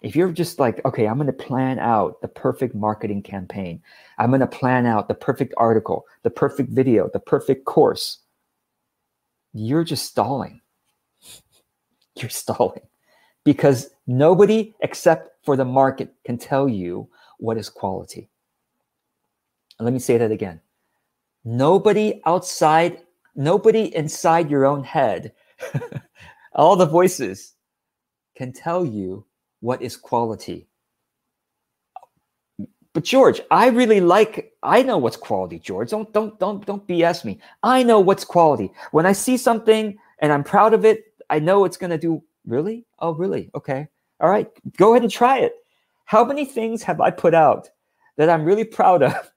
if 0.02 0.16
you're 0.16 0.32
just 0.32 0.60
like, 0.60 0.84
okay, 0.86 1.08
I'm 1.08 1.16
going 1.18 1.28
to 1.28 1.34
plan 1.34 1.80
out 1.80 2.22
the 2.22 2.28
perfect 2.28 2.76
marketing 2.76 3.24
campaign, 3.24 3.82
I'm 4.18 4.30
going 4.30 4.42
to 4.42 4.48
plan 4.48 4.86
out 4.86 5.08
the 5.08 5.16
perfect 5.16 5.54
article, 5.58 6.06
the 6.24 6.30
perfect 6.30 6.72
video, 6.72 7.10
the 7.14 7.20
perfect 7.20 7.66
course, 7.66 8.20
you're 9.54 9.84
just 9.84 10.06
stalling. 10.06 10.62
You're 12.16 12.30
stalling 12.30 12.82
because 13.44 13.92
nobody 14.08 14.74
except 14.82 15.44
for 15.46 15.56
the 15.56 15.66
market 15.66 16.14
can 16.26 16.38
tell 16.38 16.68
you 16.68 17.08
what 17.38 17.58
is 17.58 17.70
quality. 17.70 18.30
Let 19.80 19.94
me 19.94 20.00
say 20.00 20.18
that 20.18 20.32
again. 20.32 20.60
Nobody 21.44 22.22
outside, 22.26 23.02
nobody 23.36 23.96
inside 23.96 24.50
your 24.50 24.66
own 24.66 24.84
head, 24.84 25.34
all 26.54 26.76
the 26.76 26.86
voices 26.86 27.54
can 28.36 28.52
tell 28.52 28.86
you 28.86 29.26
what 29.60 29.82
is 29.82 29.96
quality. 29.96 30.68
But 32.94 33.04
George, 33.04 33.42
I 33.52 33.68
really 33.68 34.02
like 34.02 34.54
I 34.64 34.82
know 34.82 34.98
what's 34.98 35.18
quality, 35.18 35.60
George. 35.60 35.92
Don't 35.92 36.12
don't 36.14 36.40
don't 36.40 36.66
don't 36.66 36.88
BS 36.88 37.24
me. 37.24 37.40
I 37.62 37.84
know 37.84 38.00
what's 38.00 38.26
quality. 38.26 38.72
When 38.92 39.06
I 39.06 39.12
see 39.12 39.38
something 39.38 39.98
and 40.20 40.34
I'm 40.34 40.44
proud 40.44 40.74
of 40.74 40.84
it, 40.84 41.14
I 41.30 41.40
know 41.40 41.66
it's 41.66 41.78
going 41.78 41.92
to 41.92 41.98
do 41.98 42.24
really? 42.48 42.86
Oh, 43.00 43.14
really? 43.14 43.52
Okay. 43.54 43.88
All 44.20 44.30
right. 44.30 44.50
Go 44.78 44.94
ahead 44.94 45.04
and 45.04 45.12
try 45.12 45.40
it. 45.40 45.54
How 46.06 46.24
many 46.26 46.46
things 46.46 46.82
have 46.84 47.00
I 47.02 47.12
put 47.12 47.36
out 47.36 47.70
that 48.16 48.30
I'm 48.30 48.46
really 48.46 48.64
proud 48.64 49.04
of 49.04 49.30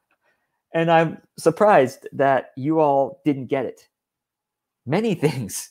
and 0.75 0.91
I'm 0.91 1.19
surprised 1.39 2.09
that 2.13 2.51
you 2.57 2.81
all 2.81 3.21
didn't 3.25 3.47
get 3.47 3.67
it. 3.67 3.89
Many 4.87 5.15
things, 5.27 5.71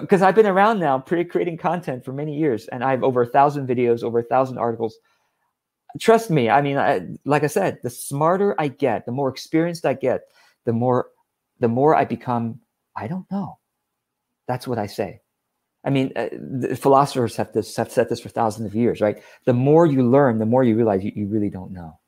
because 0.00 0.22
uh, 0.22 0.26
I've 0.26 0.34
been 0.34 0.46
around 0.46 0.80
now 0.80 0.98
creating 1.00 1.58
content 1.58 2.04
for 2.04 2.12
many 2.12 2.36
years, 2.36 2.66
and 2.68 2.84
I 2.84 2.90
have 2.90 3.04
over 3.04 3.22
a 3.22 3.26
thousand 3.26 3.66
videos, 3.66 4.02
over 4.02 4.18
a 4.18 4.24
thousand 4.24 4.58
articles. 4.58 4.98
Trust 6.00 6.30
me, 6.30 6.50
I 6.50 6.60
mean, 6.60 6.76
I, 6.76 7.06
like 7.24 7.44
I 7.44 7.46
said, 7.46 7.78
the 7.82 7.90
smarter 7.90 8.54
I 8.58 8.68
get, 8.68 9.06
the 9.06 9.12
more 9.12 9.30
experienced 9.30 9.86
I 9.86 9.94
get, 9.94 10.22
the 10.66 10.72
more, 10.72 11.08
the 11.60 11.68
more 11.68 11.94
I 11.94 12.04
become. 12.04 12.60
I 12.94 13.06
don't 13.06 13.30
know. 13.30 13.58
That's 14.48 14.66
what 14.66 14.78
I 14.78 14.86
say. 14.86 15.20
I 15.84 15.90
mean, 15.90 16.12
uh, 16.16 16.74
philosophers 16.74 17.36
have 17.36 17.52
this 17.52 17.76
have 17.76 17.90
said 17.92 18.08
this 18.08 18.20
for 18.20 18.28
thousands 18.28 18.66
of 18.66 18.74
years, 18.74 19.00
right? 19.00 19.22
The 19.44 19.54
more 19.54 19.86
you 19.86 20.06
learn, 20.08 20.38
the 20.38 20.46
more 20.46 20.64
you 20.64 20.76
realize 20.76 21.04
you, 21.04 21.12
you 21.14 21.28
really 21.28 21.50
don't 21.50 21.72
know. 21.72 21.98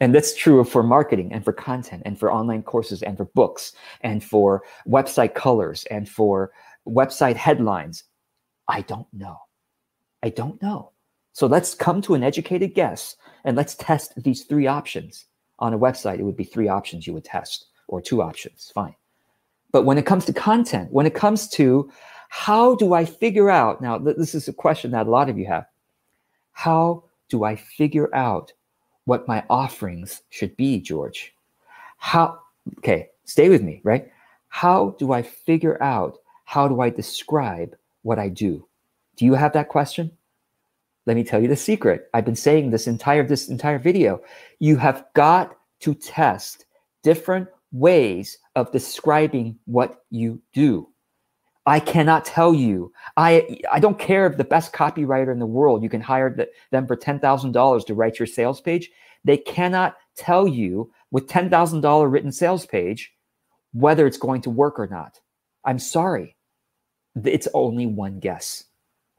And 0.00 0.14
that's 0.14 0.34
true 0.34 0.62
for 0.64 0.82
marketing 0.82 1.32
and 1.32 1.44
for 1.44 1.52
content 1.52 2.02
and 2.06 2.18
for 2.18 2.32
online 2.32 2.62
courses 2.62 3.02
and 3.02 3.16
for 3.16 3.24
books 3.24 3.72
and 4.02 4.22
for 4.22 4.62
website 4.86 5.34
colors 5.34 5.84
and 5.90 6.08
for 6.08 6.52
website 6.86 7.36
headlines. 7.36 8.04
I 8.68 8.82
don't 8.82 9.12
know. 9.12 9.38
I 10.22 10.28
don't 10.28 10.60
know. 10.62 10.92
So 11.32 11.46
let's 11.46 11.74
come 11.74 12.00
to 12.02 12.14
an 12.14 12.22
educated 12.22 12.74
guess 12.74 13.16
and 13.44 13.56
let's 13.56 13.74
test 13.74 14.12
these 14.22 14.44
three 14.44 14.66
options. 14.66 15.26
On 15.60 15.74
a 15.74 15.78
website, 15.78 16.20
it 16.20 16.22
would 16.22 16.36
be 16.36 16.44
three 16.44 16.68
options 16.68 17.06
you 17.06 17.12
would 17.14 17.24
test 17.24 17.66
or 17.88 18.00
two 18.00 18.22
options, 18.22 18.70
fine. 18.72 18.94
But 19.72 19.84
when 19.84 19.98
it 19.98 20.06
comes 20.06 20.24
to 20.26 20.32
content, 20.32 20.92
when 20.92 21.06
it 21.06 21.14
comes 21.14 21.48
to 21.50 21.90
how 22.28 22.74
do 22.76 22.94
I 22.94 23.04
figure 23.04 23.50
out, 23.50 23.80
now 23.80 23.98
this 23.98 24.34
is 24.34 24.46
a 24.46 24.52
question 24.52 24.92
that 24.92 25.06
a 25.06 25.10
lot 25.10 25.28
of 25.28 25.38
you 25.38 25.46
have. 25.46 25.66
How 26.52 27.04
do 27.28 27.44
I 27.44 27.56
figure 27.56 28.14
out 28.14 28.52
what 29.08 29.26
my 29.26 29.42
offerings 29.48 30.20
should 30.28 30.54
be, 30.58 30.78
George. 30.78 31.34
How, 31.96 32.40
okay, 32.76 33.08
stay 33.24 33.48
with 33.48 33.62
me, 33.62 33.80
right? 33.82 34.12
How 34.48 34.94
do 34.98 35.12
I 35.12 35.22
figure 35.22 35.82
out, 35.82 36.18
how 36.44 36.68
do 36.68 36.82
I 36.82 36.90
describe 36.90 37.74
what 38.02 38.18
I 38.18 38.28
do? 38.28 38.68
Do 39.16 39.24
you 39.24 39.32
have 39.32 39.54
that 39.54 39.70
question? 39.70 40.12
Let 41.06 41.16
me 41.16 41.24
tell 41.24 41.40
you 41.40 41.48
the 41.48 41.56
secret. 41.56 42.10
I've 42.12 42.26
been 42.26 42.36
saying 42.36 42.68
this 42.68 42.86
entire 42.86 43.26
this 43.26 43.48
entire 43.48 43.78
video. 43.78 44.20
You 44.58 44.76
have 44.76 45.06
got 45.14 45.56
to 45.80 45.94
test 45.94 46.66
different 47.02 47.48
ways 47.72 48.36
of 48.56 48.70
describing 48.72 49.58
what 49.64 50.02
you 50.10 50.38
do. 50.52 50.86
I 51.68 51.80
cannot 51.80 52.24
tell 52.24 52.54
you. 52.54 52.90
I 53.18 53.58
I 53.70 53.78
don't 53.78 53.98
care 53.98 54.26
if 54.26 54.38
the 54.38 54.44
best 54.44 54.72
copywriter 54.72 55.30
in 55.30 55.38
the 55.38 55.44
world 55.44 55.82
you 55.82 55.90
can 55.90 56.00
hire 56.00 56.34
the, 56.34 56.48
them 56.70 56.86
for 56.86 56.96
ten 56.96 57.20
thousand 57.20 57.52
dollars 57.52 57.84
to 57.84 57.94
write 57.94 58.18
your 58.18 58.26
sales 58.26 58.58
page. 58.58 58.90
They 59.24 59.36
cannot 59.36 59.96
tell 60.16 60.48
you 60.48 60.90
with 61.10 61.28
ten 61.28 61.50
thousand 61.50 61.82
dollar 61.82 62.08
written 62.08 62.32
sales 62.32 62.64
page 62.64 63.12
whether 63.72 64.06
it's 64.06 64.16
going 64.16 64.40
to 64.40 64.50
work 64.50 64.78
or 64.78 64.86
not. 64.86 65.20
I'm 65.66 65.78
sorry. 65.78 66.36
It's 67.22 67.48
only 67.52 67.86
one 67.86 68.18
guess. 68.18 68.64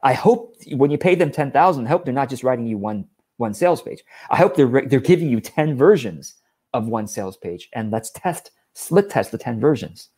I 0.02 0.14
hope 0.14 0.56
when 0.72 0.90
you 0.90 0.98
pay 0.98 1.14
them 1.14 1.30
ten 1.30 1.52
thousand, 1.52 1.86
I 1.86 1.90
hope 1.90 2.04
they're 2.04 2.12
not 2.12 2.30
just 2.30 2.42
writing 2.42 2.66
you 2.66 2.78
one 2.78 3.06
one 3.36 3.54
sales 3.54 3.80
page. 3.80 4.02
I 4.28 4.36
hope 4.36 4.56
they're 4.56 4.88
they're 4.88 4.98
giving 4.98 5.28
you 5.28 5.40
ten 5.40 5.76
versions 5.76 6.34
of 6.74 6.88
one 6.88 7.06
sales 7.06 7.36
page, 7.36 7.68
and 7.74 7.92
let's 7.92 8.10
test 8.10 8.50
split 8.74 9.08
test 9.08 9.30
the 9.30 9.38
ten 9.38 9.60
versions 9.60 10.08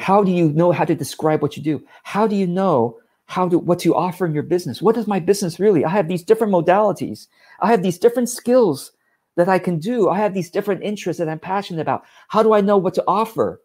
how 0.00 0.24
do 0.24 0.32
you 0.32 0.48
know 0.52 0.72
how 0.72 0.86
to 0.86 0.94
describe 0.94 1.42
what 1.42 1.58
you 1.58 1.62
do? 1.62 1.84
How 2.04 2.26
do 2.26 2.34
you 2.34 2.46
know 2.46 2.98
how 3.26 3.48
to 3.50 3.58
what 3.58 3.78
to 3.80 3.94
offer 3.94 4.24
in 4.24 4.32
your 4.32 4.42
business? 4.42 4.80
What 4.80 4.96
is 4.96 5.06
my 5.06 5.20
business 5.20 5.60
really? 5.60 5.84
I 5.84 5.90
have 5.90 6.08
these 6.08 6.22
different 6.22 6.54
modalities. 6.54 7.26
I 7.60 7.70
have 7.70 7.82
these 7.82 7.98
different 7.98 8.30
skills 8.30 8.92
that 9.36 9.48
I 9.48 9.58
can 9.58 9.78
do. 9.78 10.08
I 10.08 10.16
have 10.16 10.32
these 10.32 10.50
different 10.50 10.82
interests 10.82 11.18
that 11.18 11.28
I'm 11.28 11.38
passionate 11.38 11.82
about. 11.82 12.04
How 12.28 12.42
do 12.42 12.54
I 12.54 12.62
know 12.62 12.78
what 12.78 12.94
to 12.94 13.04
offer? 13.06 13.60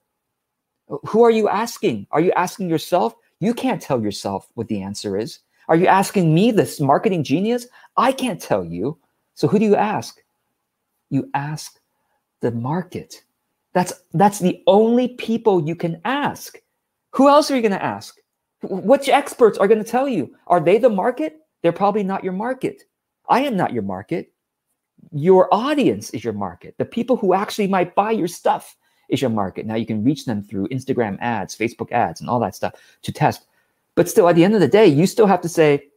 Who 1.07 1.23
are 1.23 1.31
you 1.31 1.47
asking? 1.47 2.05
Are 2.11 2.19
you 2.19 2.33
asking 2.33 2.69
yourself? 2.69 3.15
You 3.39 3.53
can't 3.53 3.81
tell 3.81 4.01
yourself 4.01 4.49
what 4.55 4.67
the 4.67 4.81
answer 4.81 5.17
is. 5.17 5.39
Are 5.69 5.77
you 5.77 5.87
asking 5.87 6.33
me, 6.33 6.51
this 6.51 6.81
marketing 6.81 7.23
genius? 7.23 7.65
I 7.95 8.11
can't 8.11 8.41
tell 8.41 8.65
you. 8.65 8.97
So 9.35 9.47
who 9.47 9.57
do 9.57 9.65
you 9.65 9.77
ask? 9.77 10.21
You 11.09 11.29
ask 11.33 11.79
the 12.41 12.51
market. 12.51 13.23
That's 13.75 13.93
that's 14.13 14.39
the 14.39 14.63
only 14.67 15.09
people 15.09 15.67
you 15.67 15.75
can 15.75 15.99
ask. 16.05 16.57
Who 17.11 17.27
else 17.27 17.51
are 17.51 17.55
you 17.55 17.61
going 17.61 17.73
to 17.73 17.83
ask? 17.83 18.17
Which 18.63 19.09
experts 19.09 19.57
are 19.57 19.67
going 19.67 19.83
to 19.83 19.89
tell 19.89 20.07
you? 20.07 20.33
Are 20.47 20.61
they 20.61 20.77
the 20.77 20.89
market? 20.89 21.41
They're 21.61 21.73
probably 21.73 22.03
not 22.03 22.23
your 22.23 22.33
market. 22.33 22.83
I 23.27 23.41
am 23.41 23.57
not 23.57 23.73
your 23.73 23.83
market. 23.83 24.31
Your 25.11 25.53
audience 25.53 26.09
is 26.11 26.23
your 26.23 26.33
market. 26.33 26.75
The 26.77 26.85
people 26.85 27.17
who 27.17 27.33
actually 27.33 27.67
might 27.67 27.95
buy 27.95 28.11
your 28.11 28.29
stuff 28.29 28.77
is 29.09 29.21
your 29.21 29.29
market. 29.29 29.65
Now 29.65 29.75
you 29.75 29.85
can 29.85 30.05
reach 30.05 30.23
them 30.25 30.41
through 30.41 30.69
Instagram 30.69 31.17
ads, 31.19 31.55
Facebook 31.55 31.91
ads, 31.91 32.21
and 32.21 32.29
all 32.29 32.39
that 32.39 32.55
stuff 32.55 32.73
to 33.01 33.11
test. 33.11 33.45
But 33.95 34.09
still, 34.09 34.29
at 34.29 34.35
the 34.35 34.45
end 34.45 34.55
of 34.55 34.61
the 34.61 34.69
day, 34.69 34.87
you 34.87 35.05
still 35.05 35.27
have 35.27 35.41
to 35.41 35.49
say, 35.49 35.89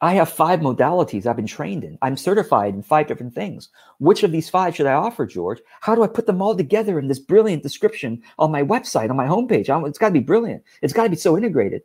I 0.00 0.14
have 0.14 0.28
five 0.28 0.60
modalities 0.60 1.26
I've 1.26 1.36
been 1.36 1.46
trained 1.46 1.84
in. 1.84 1.98
I'm 2.02 2.16
certified 2.16 2.74
in 2.74 2.82
five 2.82 3.06
different 3.06 3.34
things. 3.34 3.68
Which 3.98 4.22
of 4.22 4.32
these 4.32 4.50
five 4.50 4.74
should 4.74 4.86
I 4.86 4.94
offer, 4.94 5.26
George? 5.26 5.60
How 5.80 5.94
do 5.94 6.02
I 6.02 6.08
put 6.08 6.26
them 6.26 6.42
all 6.42 6.56
together 6.56 6.98
in 6.98 7.08
this 7.08 7.18
brilliant 7.18 7.62
description 7.62 8.22
on 8.38 8.50
my 8.50 8.62
website, 8.62 9.10
on 9.10 9.16
my 9.16 9.26
homepage? 9.26 9.68
It's 9.88 9.98
got 9.98 10.08
to 10.08 10.12
be 10.12 10.20
brilliant. 10.20 10.62
It's 10.80 10.92
got 10.92 11.04
to 11.04 11.10
be 11.10 11.16
so 11.16 11.36
integrated. 11.36 11.82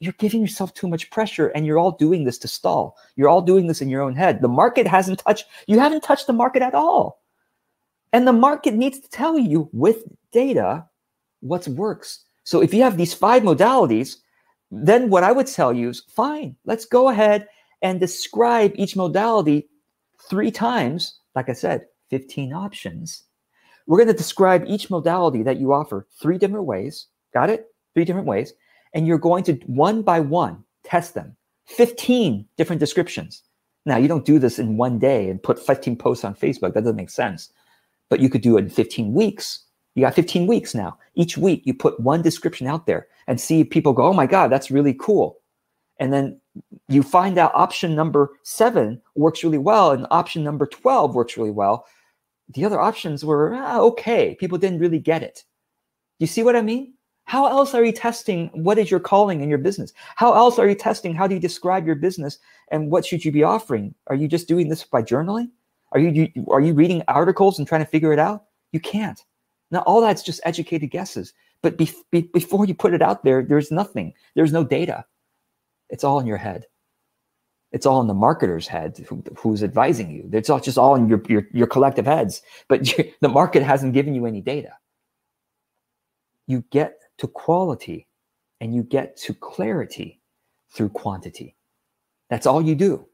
You're 0.00 0.14
giving 0.14 0.40
yourself 0.40 0.74
too 0.74 0.88
much 0.88 1.10
pressure 1.10 1.48
and 1.48 1.64
you're 1.64 1.78
all 1.78 1.92
doing 1.92 2.24
this 2.24 2.38
to 2.38 2.48
stall. 2.48 2.96
You're 3.16 3.28
all 3.28 3.42
doing 3.42 3.68
this 3.68 3.80
in 3.80 3.88
your 3.88 4.02
own 4.02 4.14
head. 4.16 4.42
The 4.42 4.48
market 4.48 4.86
hasn't 4.86 5.20
touched, 5.20 5.46
you 5.66 5.78
haven't 5.78 6.02
touched 6.02 6.26
the 6.26 6.32
market 6.32 6.62
at 6.62 6.74
all. 6.74 7.22
And 8.12 8.26
the 8.26 8.32
market 8.32 8.74
needs 8.74 8.98
to 9.00 9.08
tell 9.08 9.38
you 9.38 9.68
with 9.72 10.04
data 10.32 10.84
what 11.40 11.66
works. 11.68 12.24
So 12.42 12.60
if 12.60 12.74
you 12.74 12.82
have 12.82 12.96
these 12.96 13.14
five 13.14 13.42
modalities, 13.42 14.16
then 14.70 15.10
what 15.10 15.24
I 15.24 15.32
would 15.32 15.46
tell 15.46 15.72
you 15.72 15.90
is 15.90 16.02
fine, 16.08 16.56
let's 16.64 16.84
go 16.84 17.08
ahead 17.08 17.48
and 17.82 18.00
describe 18.00 18.72
each 18.76 18.96
modality 18.96 19.68
three 20.28 20.50
times. 20.50 21.18
Like 21.34 21.48
I 21.48 21.52
said, 21.52 21.86
15 22.10 22.52
options. 22.52 23.24
We're 23.86 23.98
going 23.98 24.08
to 24.08 24.14
describe 24.14 24.64
each 24.66 24.88
modality 24.88 25.42
that 25.42 25.58
you 25.58 25.72
offer 25.72 26.06
three 26.20 26.38
different 26.38 26.64
ways. 26.64 27.06
Got 27.34 27.50
it? 27.50 27.66
Three 27.92 28.04
different 28.04 28.26
ways. 28.26 28.54
And 28.94 29.06
you're 29.06 29.18
going 29.18 29.44
to 29.44 29.54
one 29.66 30.02
by 30.02 30.20
one 30.20 30.64
test 30.84 31.14
them. 31.14 31.36
15 31.66 32.46
different 32.56 32.80
descriptions. 32.80 33.42
Now, 33.86 33.96
you 33.96 34.08
don't 34.08 34.24
do 34.24 34.38
this 34.38 34.58
in 34.58 34.76
one 34.76 34.98
day 34.98 35.28
and 35.28 35.42
put 35.42 35.58
15 35.58 35.96
posts 35.96 36.24
on 36.24 36.34
Facebook. 36.34 36.72
That 36.72 36.84
doesn't 36.84 36.96
make 36.96 37.10
sense. 37.10 37.50
But 38.08 38.20
you 38.20 38.30
could 38.30 38.42
do 38.42 38.56
it 38.56 38.62
in 38.62 38.70
15 38.70 39.12
weeks 39.12 39.63
You 39.94 40.02
got 40.02 40.14
15 40.14 40.46
weeks 40.46 40.74
now. 40.74 40.98
Each 41.14 41.38
week 41.38 41.62
you 41.64 41.74
put 41.74 42.00
one 42.00 42.22
description 42.22 42.66
out 42.66 42.86
there 42.86 43.06
and 43.26 43.40
see 43.40 43.60
if 43.60 43.70
people 43.70 43.92
go, 43.92 44.04
oh 44.04 44.12
my 44.12 44.26
God, 44.26 44.50
that's 44.50 44.70
really 44.70 44.94
cool. 44.94 45.38
And 45.98 46.12
then 46.12 46.40
you 46.88 47.02
find 47.02 47.38
out 47.38 47.54
option 47.54 47.94
number 47.94 48.30
seven 48.42 49.00
works 49.14 49.44
really 49.44 49.58
well 49.58 49.92
and 49.92 50.06
option 50.10 50.42
number 50.42 50.66
12 50.66 51.14
works 51.14 51.36
really 51.36 51.50
well. 51.50 51.86
The 52.48 52.64
other 52.64 52.80
options 52.80 53.24
were 53.24 53.54
ah, 53.54 53.78
okay. 53.80 54.36
People 54.38 54.58
didn't 54.58 54.80
really 54.80 54.98
get 54.98 55.22
it. 55.22 55.44
You 56.18 56.26
see 56.26 56.42
what 56.42 56.56
I 56.56 56.62
mean? 56.62 56.94
How 57.26 57.46
else 57.46 57.72
are 57.74 57.84
you 57.84 57.92
testing 57.92 58.48
what 58.52 58.78
is 58.78 58.90
your 58.90 59.00
calling 59.00 59.40
in 59.40 59.48
your 59.48 59.58
business? 59.58 59.92
How 60.16 60.34
else 60.34 60.58
are 60.58 60.68
you 60.68 60.74
testing 60.74 61.14
how 61.14 61.26
do 61.26 61.34
you 61.34 61.40
describe 61.40 61.86
your 61.86 61.96
business 61.96 62.38
and 62.70 62.90
what 62.90 63.06
should 63.06 63.24
you 63.24 63.32
be 63.32 63.42
offering? 63.42 63.94
Are 64.08 64.14
you 64.14 64.28
just 64.28 64.48
doing 64.48 64.68
this 64.68 64.84
by 64.84 65.02
journaling? 65.02 65.50
Are 65.92 66.00
you 66.00 66.28
are 66.48 66.60
you 66.60 66.74
reading 66.74 67.02
articles 67.08 67.58
and 67.58 67.66
trying 67.66 67.84
to 67.84 67.90
figure 67.90 68.12
it 68.12 68.18
out? 68.18 68.44
You 68.72 68.80
can't. 68.80 69.24
Now 69.74 69.80
all 69.80 70.00
that's 70.00 70.22
just 70.22 70.40
educated 70.44 70.92
guesses. 70.92 71.34
But 71.60 71.76
be, 71.76 71.90
be, 72.12 72.22
before 72.22 72.64
you 72.64 72.74
put 72.74 72.94
it 72.94 73.02
out 73.02 73.24
there, 73.24 73.42
there's 73.42 73.72
nothing. 73.72 74.14
There's 74.36 74.52
no 74.52 74.62
data. 74.62 75.04
It's 75.90 76.04
all 76.04 76.20
in 76.20 76.26
your 76.26 76.36
head. 76.36 76.66
It's 77.72 77.86
all 77.86 78.00
in 78.00 78.06
the 78.06 78.14
marketer's 78.14 78.68
head 78.68 79.04
who, 79.08 79.24
who's 79.36 79.64
advising 79.64 80.12
you. 80.12 80.30
It's 80.32 80.48
all 80.48 80.60
just 80.60 80.78
all 80.78 80.94
in 80.94 81.08
your 81.08 81.20
your, 81.28 81.48
your 81.52 81.66
collective 81.66 82.06
heads. 82.06 82.40
But 82.68 82.84
the 83.20 83.28
market 83.28 83.64
hasn't 83.64 83.94
given 83.94 84.14
you 84.14 84.26
any 84.26 84.40
data. 84.40 84.74
You 86.46 86.62
get 86.70 87.00
to 87.18 87.26
quality 87.26 88.06
and 88.60 88.72
you 88.72 88.84
get 88.84 89.16
to 89.18 89.34
clarity 89.34 90.20
through 90.70 90.90
quantity. 90.90 91.56
That's 92.30 92.46
all 92.46 92.62
you 92.62 92.76
do. 92.76 93.08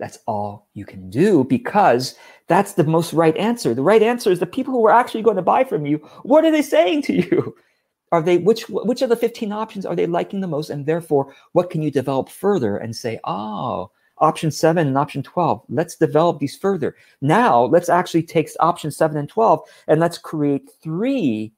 That's 0.00 0.18
all 0.26 0.66
you 0.74 0.84
can 0.84 1.10
do 1.10 1.44
because 1.44 2.16
that's 2.48 2.72
the 2.72 2.84
most 2.84 3.12
right 3.12 3.36
answer. 3.36 3.74
The 3.74 3.82
right 3.82 4.02
answer 4.02 4.32
is 4.32 4.40
the 4.40 4.46
people 4.46 4.72
who 4.72 4.84
are 4.86 4.92
actually 4.92 5.22
going 5.22 5.36
to 5.36 5.42
buy 5.42 5.62
from 5.62 5.86
you. 5.86 5.98
What 6.22 6.44
are 6.44 6.50
they 6.50 6.62
saying 6.62 7.02
to 7.02 7.14
you? 7.14 7.54
Are 8.12 8.20
they 8.20 8.38
which 8.38 8.68
which 8.68 9.02
of 9.02 9.08
the 9.08 9.14
15 9.14 9.52
options 9.52 9.86
are 9.86 9.94
they 9.94 10.08
liking 10.08 10.40
the 10.40 10.48
most? 10.48 10.68
And 10.68 10.84
therefore, 10.84 11.32
what 11.52 11.70
can 11.70 11.80
you 11.80 11.92
develop 11.92 12.28
further 12.28 12.76
and 12.76 12.96
say, 12.96 13.20
oh, 13.22 13.92
option 14.20 14.50
seven 14.50 14.86
and 14.86 14.98
option 14.98 15.22
12, 15.22 15.62
let's 15.68 15.96
develop 15.96 16.38
these 16.38 16.56
further. 16.56 16.96
Now 17.20 17.62
let's 17.64 17.88
actually 17.88 18.22
take 18.24 18.50
option 18.60 18.90
seven 18.90 19.16
and 19.16 19.28
12 19.28 19.60
and 19.88 20.00
let's 20.00 20.18
create 20.18 20.70
three 20.82 21.52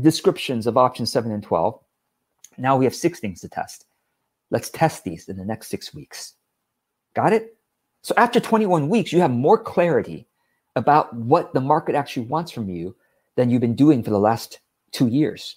descriptions 0.00 0.66
of 0.66 0.76
option 0.76 1.06
7 1.06 1.30
and 1.30 1.42
12. 1.42 1.78
Now 2.58 2.76
we 2.76 2.84
have 2.86 2.94
six 2.94 3.20
things 3.20 3.40
to 3.42 3.48
test. 3.48 3.84
Let's 4.50 4.70
test 4.70 5.04
these 5.04 5.28
in 5.28 5.36
the 5.36 5.44
next 5.44 5.68
six 5.68 5.92
weeks. 5.92 6.34
Got 7.14 7.32
it? 7.32 7.55
So 8.06 8.14
after 8.16 8.38
21 8.38 8.88
weeks, 8.88 9.12
you 9.12 9.20
have 9.20 9.32
more 9.32 9.58
clarity 9.58 10.28
about 10.76 11.12
what 11.12 11.52
the 11.54 11.60
market 11.60 11.96
actually 11.96 12.26
wants 12.26 12.52
from 12.52 12.70
you 12.70 12.94
than 13.34 13.50
you've 13.50 13.60
been 13.60 13.74
doing 13.74 14.04
for 14.04 14.10
the 14.10 14.20
last 14.20 14.60
two 14.92 15.08
years. 15.08 15.56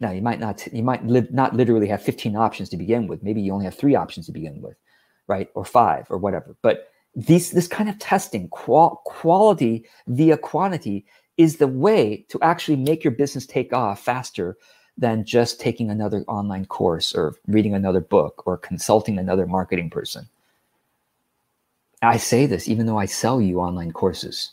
Now 0.00 0.10
you 0.10 0.20
might 0.20 0.40
not 0.40 0.66
you 0.72 0.82
might 0.82 1.06
li- 1.06 1.28
not 1.30 1.54
literally 1.54 1.86
have 1.86 2.02
15 2.02 2.34
options 2.34 2.70
to 2.70 2.76
begin 2.76 3.06
with. 3.06 3.22
Maybe 3.22 3.40
you 3.40 3.52
only 3.52 3.66
have 3.66 3.76
three 3.76 3.94
options 3.94 4.26
to 4.26 4.32
begin 4.32 4.60
with, 4.60 4.76
right? 5.28 5.48
Or 5.54 5.64
five 5.64 6.08
or 6.10 6.18
whatever. 6.18 6.56
But 6.60 6.88
these 7.14 7.52
this 7.52 7.68
kind 7.68 7.88
of 7.88 8.00
testing, 8.00 8.48
qual- 8.48 9.00
quality 9.04 9.86
via 10.08 10.36
quantity, 10.36 11.06
is 11.36 11.58
the 11.58 11.68
way 11.68 12.26
to 12.30 12.40
actually 12.42 12.78
make 12.78 13.04
your 13.04 13.12
business 13.12 13.46
take 13.46 13.72
off 13.72 14.00
faster 14.00 14.56
than 14.98 15.24
just 15.24 15.60
taking 15.60 15.88
another 15.88 16.24
online 16.26 16.66
course 16.66 17.14
or 17.14 17.36
reading 17.46 17.74
another 17.74 18.00
book 18.00 18.42
or 18.44 18.56
consulting 18.58 19.18
another 19.18 19.46
marketing 19.46 19.88
person. 19.88 20.28
I 22.02 22.16
say 22.18 22.46
this 22.46 22.68
even 22.68 22.86
though 22.86 22.98
I 22.98 23.06
sell 23.06 23.40
you 23.40 23.60
online 23.60 23.92
courses. 23.92 24.52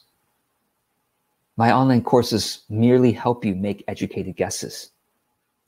My 1.56 1.72
online 1.72 2.02
courses 2.02 2.64
merely 2.70 3.12
help 3.12 3.46
you 3.46 3.54
make 3.54 3.84
educated 3.88 4.36
guesses, 4.36 4.90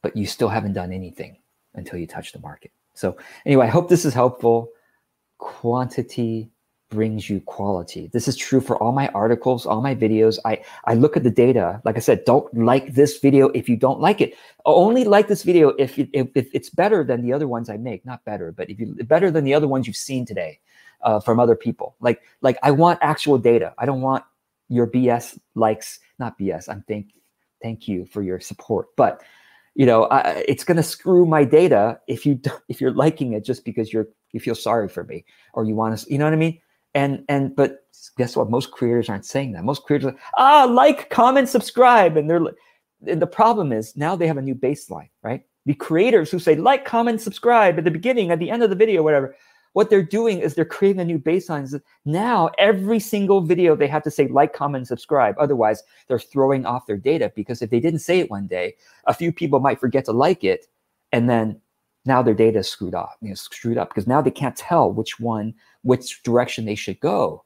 but 0.01 0.15
you 0.17 0.25
still 0.25 0.49
haven't 0.49 0.73
done 0.73 0.91
anything 0.91 1.37
until 1.75 1.99
you 1.99 2.07
touch 2.07 2.31
the 2.31 2.39
market. 2.39 2.71
So, 2.93 3.17
anyway, 3.45 3.67
I 3.67 3.69
hope 3.69 3.89
this 3.89 4.05
is 4.05 4.13
helpful. 4.13 4.71
Quantity 5.37 6.49
brings 6.89 7.29
you 7.29 7.41
quality. 7.41 8.09
This 8.13 8.27
is 8.27 8.37
true 8.37 8.61
for 8.61 8.81
all 8.81 8.93
my 8.93 9.09
articles, 9.09 9.65
all 9.65 9.81
my 9.81 9.93
videos. 9.93 10.39
I, 10.45 10.63
I 10.85 10.93
look 10.93 11.17
at 11.17 11.23
the 11.23 11.29
data. 11.29 11.81
Like 11.83 11.97
I 11.97 11.99
said, 11.99 12.23
don't 12.25 12.51
like 12.57 12.93
this 12.93 13.19
video 13.19 13.49
if 13.49 13.67
you 13.67 13.75
don't 13.75 13.99
like 13.99 14.21
it. 14.21 14.33
Only 14.65 15.03
like 15.03 15.27
this 15.27 15.43
video 15.43 15.69
if, 15.77 15.99
if, 15.99 16.07
if 16.13 16.47
it's 16.53 16.69
better 16.69 17.03
than 17.03 17.21
the 17.21 17.33
other 17.33 17.47
ones 17.47 17.69
I 17.69 17.77
make. 17.77 18.05
Not 18.05 18.23
better, 18.23 18.51
but 18.51 18.69
if 18.69 18.79
you 18.79 18.95
better 19.03 19.29
than 19.29 19.43
the 19.43 19.53
other 19.53 19.67
ones 19.67 19.87
you've 19.87 19.97
seen 19.97 20.25
today 20.25 20.59
uh, 21.05 21.19
from 21.21 21.39
other 21.39 21.55
people. 21.55 21.95
Like 22.01 22.21
like 22.41 22.57
I 22.63 22.71
want 22.71 22.99
actual 23.01 23.37
data. 23.37 23.73
I 23.77 23.85
don't 23.85 24.01
want 24.01 24.23
your 24.67 24.87
BS 24.87 25.39
likes. 25.55 25.99
Not 26.19 26.37
BS. 26.37 26.67
I'm 26.69 26.83
thank 26.87 27.13
thank 27.63 27.87
you 27.87 28.05
for 28.05 28.21
your 28.21 28.39
support, 28.39 28.87
but 28.97 29.23
you 29.75 29.85
know 29.85 30.05
I, 30.05 30.43
it's 30.47 30.63
going 30.63 30.77
to 30.77 30.83
screw 30.83 31.25
my 31.25 31.43
data 31.45 31.99
if 32.07 32.25
you 32.25 32.39
if 32.69 32.81
you're 32.81 32.91
liking 32.93 33.33
it 33.33 33.45
just 33.45 33.63
because 33.63 33.93
you're 33.93 34.07
you 34.33 34.39
feel 34.39 34.55
sorry 34.55 34.89
for 34.89 35.05
me 35.05 35.23
or 35.53 35.63
you 35.63 35.75
want 35.75 35.97
to 35.97 36.11
you 36.11 36.17
know 36.17 36.25
what 36.25 36.33
i 36.33 36.37
mean 36.37 36.59
and 36.95 37.23
and 37.27 37.55
but 37.55 37.85
guess 38.17 38.35
what? 38.35 38.49
Most 38.49 38.71
creators 38.71 39.09
aren't 39.09 39.25
saying 39.25 39.51
that. 39.51 39.63
Most 39.63 39.83
creators 39.83 40.07
are 40.07 40.15
ah 40.37 40.65
like, 40.65 41.09
comment, 41.09 41.49
subscribe, 41.49 42.17
and 42.17 42.29
they're 42.29 42.41
and 43.07 43.21
the 43.21 43.27
problem 43.27 43.71
is 43.71 43.95
now 43.95 44.15
they 44.15 44.27
have 44.27 44.37
a 44.37 44.41
new 44.41 44.55
baseline, 44.55 45.09
right? 45.21 45.43
The 45.65 45.73
creators 45.73 46.31
who 46.31 46.39
say 46.39 46.55
like, 46.55 46.85
comment, 46.85 47.21
subscribe 47.21 47.77
at 47.77 47.83
the 47.83 47.91
beginning, 47.91 48.31
at 48.31 48.39
the 48.39 48.49
end 48.49 48.63
of 48.63 48.69
the 48.69 48.75
video, 48.75 49.03
whatever. 49.03 49.35
What 49.75 49.89
they're 49.89 50.01
doing 50.01 50.39
is 50.39 50.55
they're 50.55 50.63
creating 50.63 51.01
a 51.01 51.05
new 51.05 51.19
baseline. 51.19 51.81
Now 52.05 52.49
every 52.57 52.97
single 52.97 53.41
video 53.41 53.75
they 53.75 53.87
have 53.87 54.03
to 54.03 54.09
say 54.09 54.25
like, 54.27 54.53
comment, 54.53 54.87
subscribe. 54.87 55.35
Otherwise, 55.37 55.83
they're 56.07 56.17
throwing 56.17 56.65
off 56.65 56.85
their 56.85 56.95
data 56.95 57.29
because 57.35 57.61
if 57.61 57.71
they 57.71 57.81
didn't 57.81 57.99
say 57.99 58.19
it 58.19 58.31
one 58.31 58.47
day, 58.47 58.75
a 59.05 59.13
few 59.13 59.33
people 59.33 59.59
might 59.59 59.81
forget 59.81 60.05
to 60.05 60.13
like 60.13 60.45
it, 60.45 60.67
and 61.11 61.29
then 61.29 61.59
now 62.05 62.21
their 62.21 62.33
data 62.33 62.59
is 62.59 62.69
screwed 62.69 62.95
off, 62.95 63.17
you 63.19 63.27
know, 63.27 63.35
screwed 63.35 63.77
up 63.77 63.89
because 63.89 64.07
now 64.07 64.21
they 64.21 64.31
can't 64.31 64.55
tell 64.55 64.93
which 64.93 65.19
one, 65.19 65.53
which 65.81 66.23
direction 66.23 66.63
they 66.63 66.75
should 66.75 67.01
go. 67.01 67.43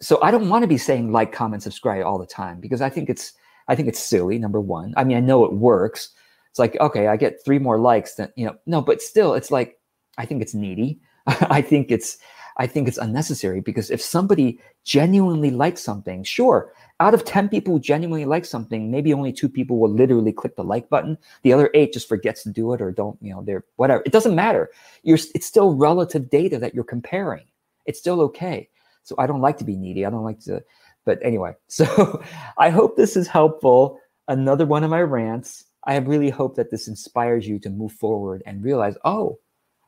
So 0.00 0.18
I 0.22 0.30
don't 0.30 0.48
want 0.48 0.62
to 0.62 0.66
be 0.66 0.78
saying 0.78 1.12
like, 1.12 1.30
comment, 1.30 1.62
subscribe 1.62 2.06
all 2.06 2.18
the 2.18 2.24
time 2.24 2.58
because 2.58 2.80
I 2.80 2.88
think 2.88 3.10
it's 3.10 3.34
I 3.68 3.74
think 3.74 3.88
it's 3.88 4.00
silly. 4.00 4.38
Number 4.38 4.62
one, 4.62 4.94
I 4.96 5.04
mean, 5.04 5.18
I 5.18 5.20
know 5.20 5.44
it 5.44 5.52
works. 5.52 6.08
It's 6.48 6.58
like 6.58 6.80
okay, 6.80 7.08
I 7.08 7.18
get 7.18 7.44
three 7.44 7.58
more 7.58 7.78
likes 7.78 8.14
than 8.14 8.32
you 8.34 8.46
know. 8.46 8.56
No, 8.64 8.80
but 8.80 9.02
still, 9.02 9.34
it's 9.34 9.50
like 9.50 9.78
I 10.16 10.24
think 10.24 10.40
it's 10.40 10.54
needy. 10.54 11.02
I 11.50 11.60
think 11.62 11.90
it's 11.90 12.18
I 12.56 12.66
think 12.66 12.88
it's 12.88 12.98
unnecessary 12.98 13.60
because 13.60 13.90
if 13.90 14.02
somebody 14.02 14.60
genuinely 14.84 15.52
likes 15.52 15.80
something, 15.80 16.24
sure, 16.24 16.72
out 16.98 17.14
of 17.14 17.24
10 17.24 17.48
people 17.48 17.74
who 17.74 17.80
genuinely 17.80 18.24
like 18.24 18.44
something, 18.44 18.90
maybe 18.90 19.14
only 19.14 19.32
two 19.32 19.48
people 19.48 19.78
will 19.78 19.90
literally 19.90 20.32
click 20.32 20.56
the 20.56 20.64
like 20.64 20.88
button. 20.88 21.16
The 21.44 21.52
other 21.52 21.70
eight 21.74 21.92
just 21.92 22.08
forgets 22.08 22.42
to 22.42 22.50
do 22.50 22.72
it 22.72 22.82
or 22.82 22.90
don't, 22.90 23.16
you 23.22 23.32
know, 23.32 23.42
they're 23.44 23.64
whatever. 23.76 24.02
It 24.04 24.12
doesn't 24.12 24.34
matter. 24.34 24.70
You're 25.04 25.18
it's 25.34 25.46
still 25.46 25.74
relative 25.74 26.30
data 26.30 26.58
that 26.58 26.74
you're 26.74 26.82
comparing. 26.82 27.44
It's 27.86 28.00
still 28.00 28.20
okay. 28.22 28.68
So 29.04 29.14
I 29.18 29.28
don't 29.28 29.40
like 29.40 29.58
to 29.58 29.64
be 29.64 29.76
needy. 29.76 30.04
I 30.04 30.10
don't 30.10 30.24
like 30.24 30.40
to, 30.40 30.62
but 31.04 31.18
anyway. 31.22 31.54
So 31.68 32.22
I 32.58 32.70
hope 32.70 32.96
this 32.96 33.16
is 33.16 33.28
helpful. 33.28 34.00
Another 34.26 34.66
one 34.66 34.82
of 34.82 34.90
my 34.90 35.02
rants. 35.02 35.64
I 35.84 35.96
really 35.98 36.30
hope 36.30 36.56
that 36.56 36.70
this 36.70 36.88
inspires 36.88 37.46
you 37.46 37.60
to 37.60 37.70
move 37.70 37.92
forward 37.92 38.42
and 38.46 38.64
realize, 38.64 38.96
oh, 39.04 39.38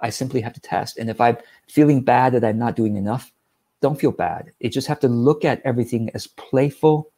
I 0.01 0.11
simply 0.11 0.41
have 0.41 0.53
to 0.55 0.61
test. 0.61 0.99
And 0.99 1.11
if 1.11 1.21
I'm 1.21 1.37
feeling 1.69 2.03
bad 2.03 2.33
that 2.35 2.45
I'm 2.45 2.59
not 2.59 2.77
doing 2.77 2.97
enough, 2.97 3.33
don't 3.81 3.99
feel 3.99 4.13
bad. 4.13 4.53
You 4.61 4.71
just 4.71 4.89
have 4.89 5.01
to 5.01 5.09
look 5.09 5.45
at 5.45 5.63
everything 5.65 6.11
as 6.15 6.27
playful 6.27 7.11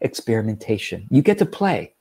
experimentation. 0.00 1.06
You 1.10 1.22
get 1.22 1.38
to 1.38 1.46
play. 1.46 1.94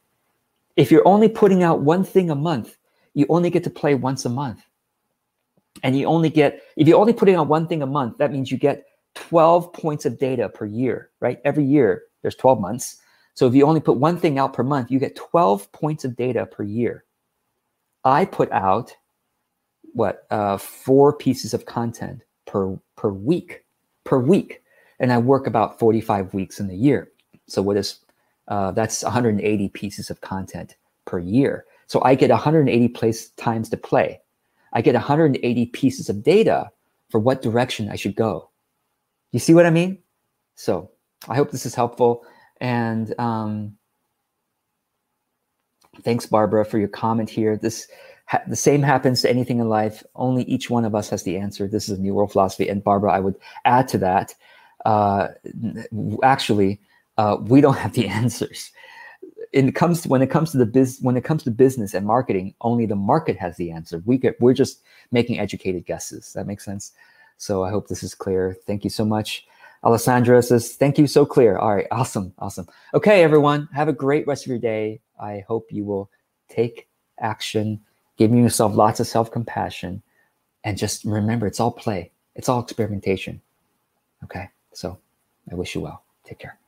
If 0.75 0.91
you're 0.91 1.07
only 1.07 1.29
putting 1.29 1.63
out 1.63 1.81
one 1.81 2.03
thing 2.03 2.29
a 2.29 2.35
month, 2.35 2.77
you 3.13 3.25
only 3.29 3.49
get 3.49 3.63
to 3.63 3.69
play 3.69 3.95
once 3.95 4.25
a 4.25 4.29
month. 4.29 4.61
And 5.83 5.97
you 5.97 6.05
only 6.05 6.29
get, 6.29 6.61
if 6.75 6.87
you're 6.87 6.99
only 6.99 7.13
putting 7.13 7.35
out 7.35 7.47
one 7.47 7.67
thing 7.67 7.81
a 7.81 7.87
month, 7.87 8.17
that 8.17 8.31
means 8.31 8.51
you 8.51 8.57
get 8.57 8.85
12 9.15 9.73
points 9.73 10.05
of 10.05 10.19
data 10.19 10.49
per 10.49 10.65
year, 10.65 11.09
right? 11.19 11.39
Every 11.43 11.63
year, 11.63 12.03
there's 12.21 12.35
12 12.35 12.59
months. 12.59 12.97
So 13.33 13.47
if 13.47 13.55
you 13.55 13.65
only 13.65 13.79
put 13.79 13.97
one 13.97 14.17
thing 14.17 14.37
out 14.37 14.53
per 14.53 14.63
month, 14.63 14.91
you 14.91 14.99
get 14.99 15.15
12 15.15 15.71
points 15.71 16.05
of 16.05 16.15
data 16.15 16.45
per 16.45 16.63
year. 16.63 17.03
I 18.03 18.25
put 18.25 18.51
out 18.51 18.95
what 19.93 20.25
uh, 20.29 20.57
four 20.57 21.13
pieces 21.13 21.53
of 21.53 21.65
content 21.65 22.21
per 22.45 22.77
per 22.95 23.09
week 23.09 23.63
per 24.03 24.19
week, 24.19 24.61
and 24.99 25.11
I 25.11 25.17
work 25.17 25.47
about 25.47 25.79
45 25.79 26.33
weeks 26.33 26.59
in 26.59 26.67
the 26.67 26.75
year. 26.75 27.11
So 27.47 27.61
what 27.61 27.77
is 27.77 27.99
uh, 28.47 28.71
that's 28.71 29.03
180 29.03 29.69
pieces 29.69 30.09
of 30.09 30.21
content 30.21 30.75
per 31.05 31.19
year. 31.19 31.65
So 31.87 32.01
I 32.03 32.15
get 32.15 32.29
180 32.29 32.87
place 32.89 33.29
times 33.31 33.69
to 33.69 33.77
play. 33.77 34.19
I 34.73 34.81
get 34.81 34.93
180 34.93 35.65
pieces 35.67 36.09
of 36.09 36.23
data 36.23 36.69
for 37.09 37.19
what 37.19 37.41
direction 37.41 37.89
I 37.89 37.95
should 37.95 38.15
go. 38.15 38.49
You 39.31 39.39
see 39.39 39.53
what 39.53 39.65
I 39.65 39.69
mean? 39.69 39.97
So 40.55 40.91
I 41.27 41.35
hope 41.35 41.51
this 41.51 41.65
is 41.65 41.75
helpful. 41.75 42.25
And 42.59 43.17
um, 43.19 43.77
thanks, 46.03 46.25
Barbara, 46.25 46.65
for 46.65 46.77
your 46.77 46.87
comment 46.87 47.29
here. 47.29 47.57
This 47.57 47.87
ha- 48.27 48.43
the 48.47 48.55
same 48.55 48.83
happens 48.83 49.21
to 49.21 49.29
anything 49.29 49.59
in 49.59 49.67
life. 49.69 50.03
Only 50.15 50.43
each 50.43 50.69
one 50.69 50.85
of 50.85 50.95
us 50.95 51.09
has 51.09 51.23
the 51.23 51.37
answer. 51.37 51.67
This 51.67 51.89
is 51.89 51.97
a 51.97 52.01
new 52.01 52.13
world 52.13 52.31
philosophy. 52.31 52.69
And 52.69 52.83
Barbara, 52.83 53.11
I 53.11 53.19
would 53.19 53.35
add 53.65 53.87
to 53.89 53.97
that. 53.99 54.35
Uh, 54.85 55.29
actually, 56.23 56.79
uh, 57.17 57.37
we 57.41 57.61
don't 57.61 57.77
have 57.77 57.93
the 57.93 58.07
answers. 58.21 58.71
It 59.53 59.75
comes 59.75 60.01
to, 60.01 60.09
when 60.09 60.21
it 60.21 60.29
comes 60.29 60.51
to 60.51 60.57
the 60.57 60.65
biz 60.65 60.99
when 61.01 61.17
it 61.17 61.23
comes 61.23 61.43
to 61.43 61.51
business 61.51 61.93
and 61.93 62.05
marketing, 62.05 62.53
only 62.61 62.85
the 62.85 62.95
market 62.95 63.37
has 63.37 63.55
the 63.57 63.71
answer. 63.71 64.03
We 64.05 64.17
get 64.17 64.39
we're 64.41 64.53
just 64.53 64.81
making 65.11 65.39
educated 65.39 65.85
guesses. 65.85 66.33
That 66.33 66.47
makes 66.47 66.65
sense. 66.65 66.91
So 67.37 67.63
I 67.63 67.69
hope 67.69 67.87
this 67.87 68.03
is 68.03 68.13
clear. 68.13 68.57
Thank 68.65 68.83
you 68.83 68.89
so 68.89 69.05
much. 69.05 69.45
Alessandra 69.83 70.41
says, 70.41 70.73
thank 70.73 70.97
you, 70.97 71.07
so 71.07 71.25
clear. 71.25 71.57
All 71.57 71.75
right, 71.75 71.87
awesome, 71.91 72.33
awesome. 72.39 72.67
Okay, 72.93 73.23
everyone, 73.23 73.69
have 73.73 73.87
a 73.87 73.93
great 73.93 74.25
rest 74.27 74.43
of 74.43 74.49
your 74.49 74.57
day. 74.57 74.99
I 75.19 75.45
hope 75.47 75.67
you 75.71 75.85
will 75.85 76.09
take 76.49 76.87
action, 77.19 77.79
giving 78.17 78.41
yourself 78.41 78.75
lots 78.75 78.99
of 78.99 79.07
self 79.07 79.31
compassion, 79.31 80.01
and 80.63 80.77
just 80.77 81.03
remember 81.05 81.47
it's 81.47 81.59
all 81.59 81.71
play, 81.71 82.11
it's 82.35 82.49
all 82.49 82.61
experimentation. 82.61 83.41
Okay, 84.23 84.49
so 84.73 84.97
I 85.51 85.55
wish 85.55 85.75
you 85.75 85.81
well. 85.81 86.03
Take 86.25 86.39
care. 86.39 86.59